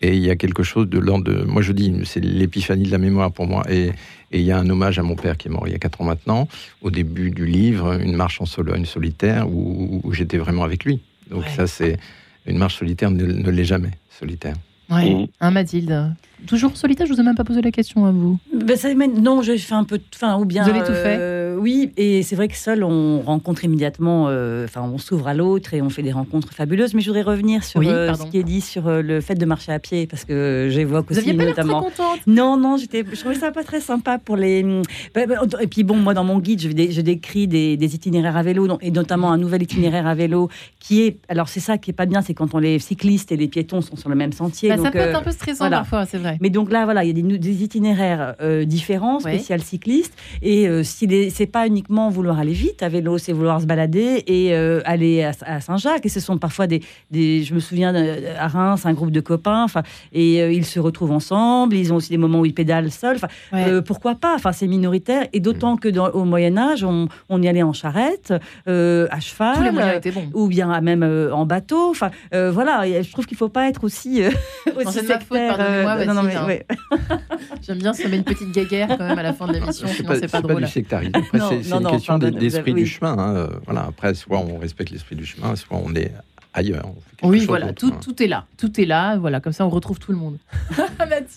[0.00, 1.42] Et il y a quelque chose de l'ordre de.
[1.44, 3.64] Moi, je dis, c'est l'épiphanie de la mémoire pour moi.
[3.68, 3.90] Et,
[4.30, 6.02] il y a un hommage à mon père qui est mort il y a quatre
[6.02, 6.48] ans maintenant,
[6.82, 11.00] au début du livre, une marche en Sologne solitaire, où, j'étais vraiment avec lui.
[11.30, 11.98] Donc, ça, c'est.
[12.46, 14.54] Une marche solitaire ne, l'est jamais solitaire.
[14.88, 15.26] Oui, mm.
[15.40, 16.14] hein, Mathilde?
[16.46, 18.38] Toujours solitaire, je vous ai même pas posé la question à vous.
[18.54, 20.62] Ben, ça, non, j'ai fait un peu, enfin, ou bien.
[20.62, 21.16] Vous avez tout fait.
[21.18, 25.34] Euh, oui, et c'est vrai que seul, on rencontre immédiatement, euh, enfin, on s'ouvre à
[25.34, 26.94] l'autre et on fait des rencontres fabuleuses.
[26.94, 29.72] Mais je voudrais revenir sur euh, ce qui est dit sur le fait de marcher
[29.72, 31.82] à pied, parce que j'évoque aussi Vous notamment.
[31.82, 34.62] Pas contente non, non, j'étais, je trouvais ça pas très sympa pour les.
[35.14, 38.42] Bah, bah, et puis bon, moi, dans mon guide, je, je décris des, itinéraires à
[38.42, 41.18] vélo, et notamment un nouvel itinéraire à vélo qui est.
[41.28, 43.80] Alors, c'est ça qui est pas bien, c'est quand on les cyclistes et les piétons
[43.80, 44.76] sont sur le même sentier.
[44.76, 46.27] Ça peut être un peu stressant parfois, c'est vrai.
[46.40, 48.34] Mais donc là, voilà, il y a des, des itinéraires
[48.66, 53.60] différents, spécial cyclistes, et si c'est pas uniquement vouloir aller vite à vélo, c'est vouloir
[53.60, 56.06] se balader et euh, aller à, Saint-Jacques.
[56.06, 57.94] Et ce sont parfois des, des je me souviens
[58.38, 61.76] à Reims, un groupe de copains, enfin, et euh, ils se retrouvent ensemble.
[61.76, 63.16] Ils ont aussi des moments où ils pédalent seuls.
[63.16, 64.34] Enfin, euh, pourquoi pas?
[64.34, 65.26] Enfin, c'est minoritaire.
[65.32, 68.32] Et d'autant que dans, au Moyen Âge, on, on, y allait en charrette,
[68.66, 70.00] à cheval,
[70.34, 71.02] ou bien même
[71.32, 71.90] en bateau.
[71.90, 72.84] Enfin, voilà.
[73.02, 74.22] Je trouve qu'il faut pas être aussi
[74.76, 75.58] aussi sectaire.
[77.62, 80.10] J'aime bien se mettre une petite guéguerre quand même à la fin de l'émission, sinon
[80.14, 80.64] c'est pas, pas, drôle.
[80.64, 83.16] Après, c'est une question d'esprit du chemin.
[83.18, 83.48] Hein.
[83.64, 83.86] Voilà.
[83.88, 86.12] Après, soit on respecte l'esprit du chemin, soit on est
[86.54, 86.86] ailleurs.
[87.22, 88.46] oui, voilà, tout, tout, est là.
[88.56, 89.16] Tout est là.
[89.16, 90.38] Voilà, comme ça, on retrouve tout le monde.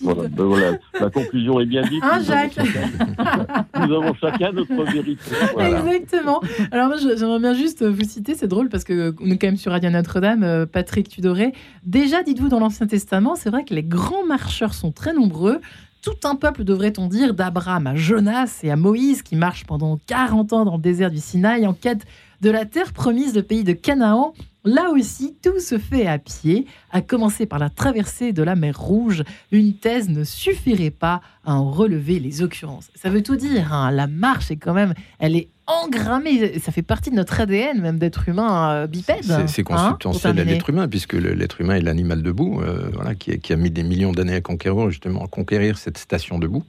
[0.02, 2.02] Voilà, ben voilà, la conclusion est bien dite.
[2.02, 2.56] Hein, Jacques
[3.76, 5.22] Nous avons chacun notre vérité.
[5.58, 6.40] Exactement.
[6.72, 8.34] Alors, moi, j'aimerais bien juste vous citer.
[8.34, 10.42] C'est drôle parce que est quand même sur Radio Notre-Dame.
[10.42, 11.52] Euh, Patrick Tudoré.
[11.84, 15.60] Déjà, dites-vous, dans l'Ancien Testament, c'est vrai que les grands marcheurs sont très nombreux
[16.02, 20.52] tout un peuple, devrait-on dire, d'Abraham à Jonas et à Moïse, qui marchent pendant 40
[20.52, 22.04] ans dans le désert du Sinaï en quête
[22.40, 24.34] de la terre promise, le pays de Canaan.
[24.64, 28.78] Là aussi, tout se fait à pied, à commencer par la traversée de la mer
[28.78, 29.24] Rouge.
[29.50, 32.88] Une thèse ne suffirait pas à en relever les occurrences.
[32.94, 33.90] Ça veut tout dire, hein.
[33.90, 37.98] la marche est quand même, elle est engrammée, ça fait partie de notre ADN même
[37.98, 39.22] d'être humain euh, bipède.
[39.46, 43.38] C'est hein, consubstantiel à l'être humain, puisque l'être humain est l'animal debout, euh, voilà, qui,
[43.38, 46.64] qui, a mis des millions d'années à conquérir justement à conquérir cette station debout.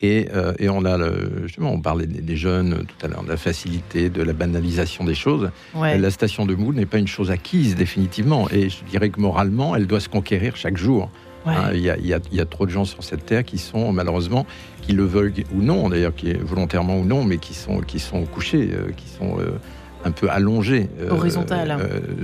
[0.00, 0.98] Et, euh, et, on a
[1.44, 5.14] justement, on parlait des, jeunes tout à l'heure, de la facilité, de la banalisation des
[5.14, 5.50] choses.
[5.74, 8.48] La station de n'est pas une chose acquise définitivement.
[8.50, 11.10] Et je dirais que moralement, elle doit se conquérir chaque jour.
[11.46, 14.46] Hein, il y, y, a trop de gens sur cette terre qui sont malheureusement,
[14.80, 18.24] qui le veulent ou non, d'ailleurs, qui volontairement ou non, mais qui sont, qui sont
[18.24, 19.58] couchés, euh, qui sont euh,
[20.04, 21.10] un peu allongés euh,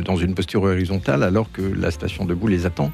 [0.04, 2.92] dans une posture horizontale, alors que la station debout les attend.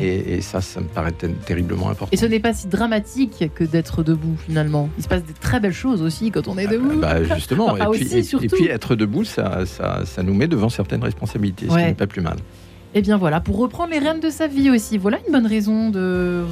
[0.00, 1.12] Et, ça, ça me paraît
[1.46, 2.10] terriblement important.
[2.12, 4.88] Et ce n'est pas si dramatique que d'être debout finalement.
[4.96, 7.00] Il se passe des très belles choses aussi quand on est debout.
[7.00, 7.76] Bah, justement.
[7.92, 11.76] et, puis, et, puis, être debout, ça, ça, ça, nous met devant certaines responsabilités, ce
[11.76, 12.36] qui n'est pas plus mal.
[12.94, 15.46] Et eh bien voilà, pour reprendre les rênes de sa vie aussi, voilà une bonne
[15.46, 16.46] raison de,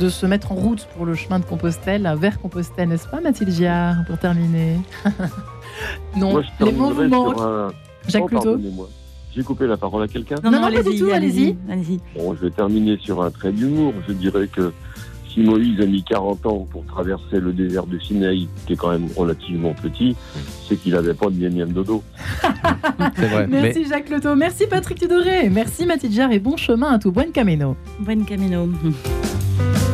[0.00, 3.50] de se mettre en route pour le chemin de Compostelle, vers Compostelle, n'est-ce pas Mathilde
[3.50, 4.78] Giard, pour terminer?
[6.16, 7.72] Non, les mots vous manquent.
[8.08, 8.88] Jacques oh,
[9.34, 11.56] J'ai coupé la parole à quelqu'un Non, non, non, pas du tout, allez-y.
[12.16, 13.92] bon, je vais terminer sur un trait d'humour.
[14.08, 14.72] Je dirais que
[15.36, 18.90] si Moïse a mis 40 ans pour traverser le désert de Sinaï, qui est quand
[18.90, 20.16] même relativement petit,
[20.66, 22.02] c'est qu'il n'avait pas de miam dodo.
[23.16, 27.12] vrai, merci Jacques Loto, merci Patrick Tudoré, merci Mathilde et bon chemin à tout.
[27.12, 27.76] Buen camino.
[28.00, 28.68] Buen camino.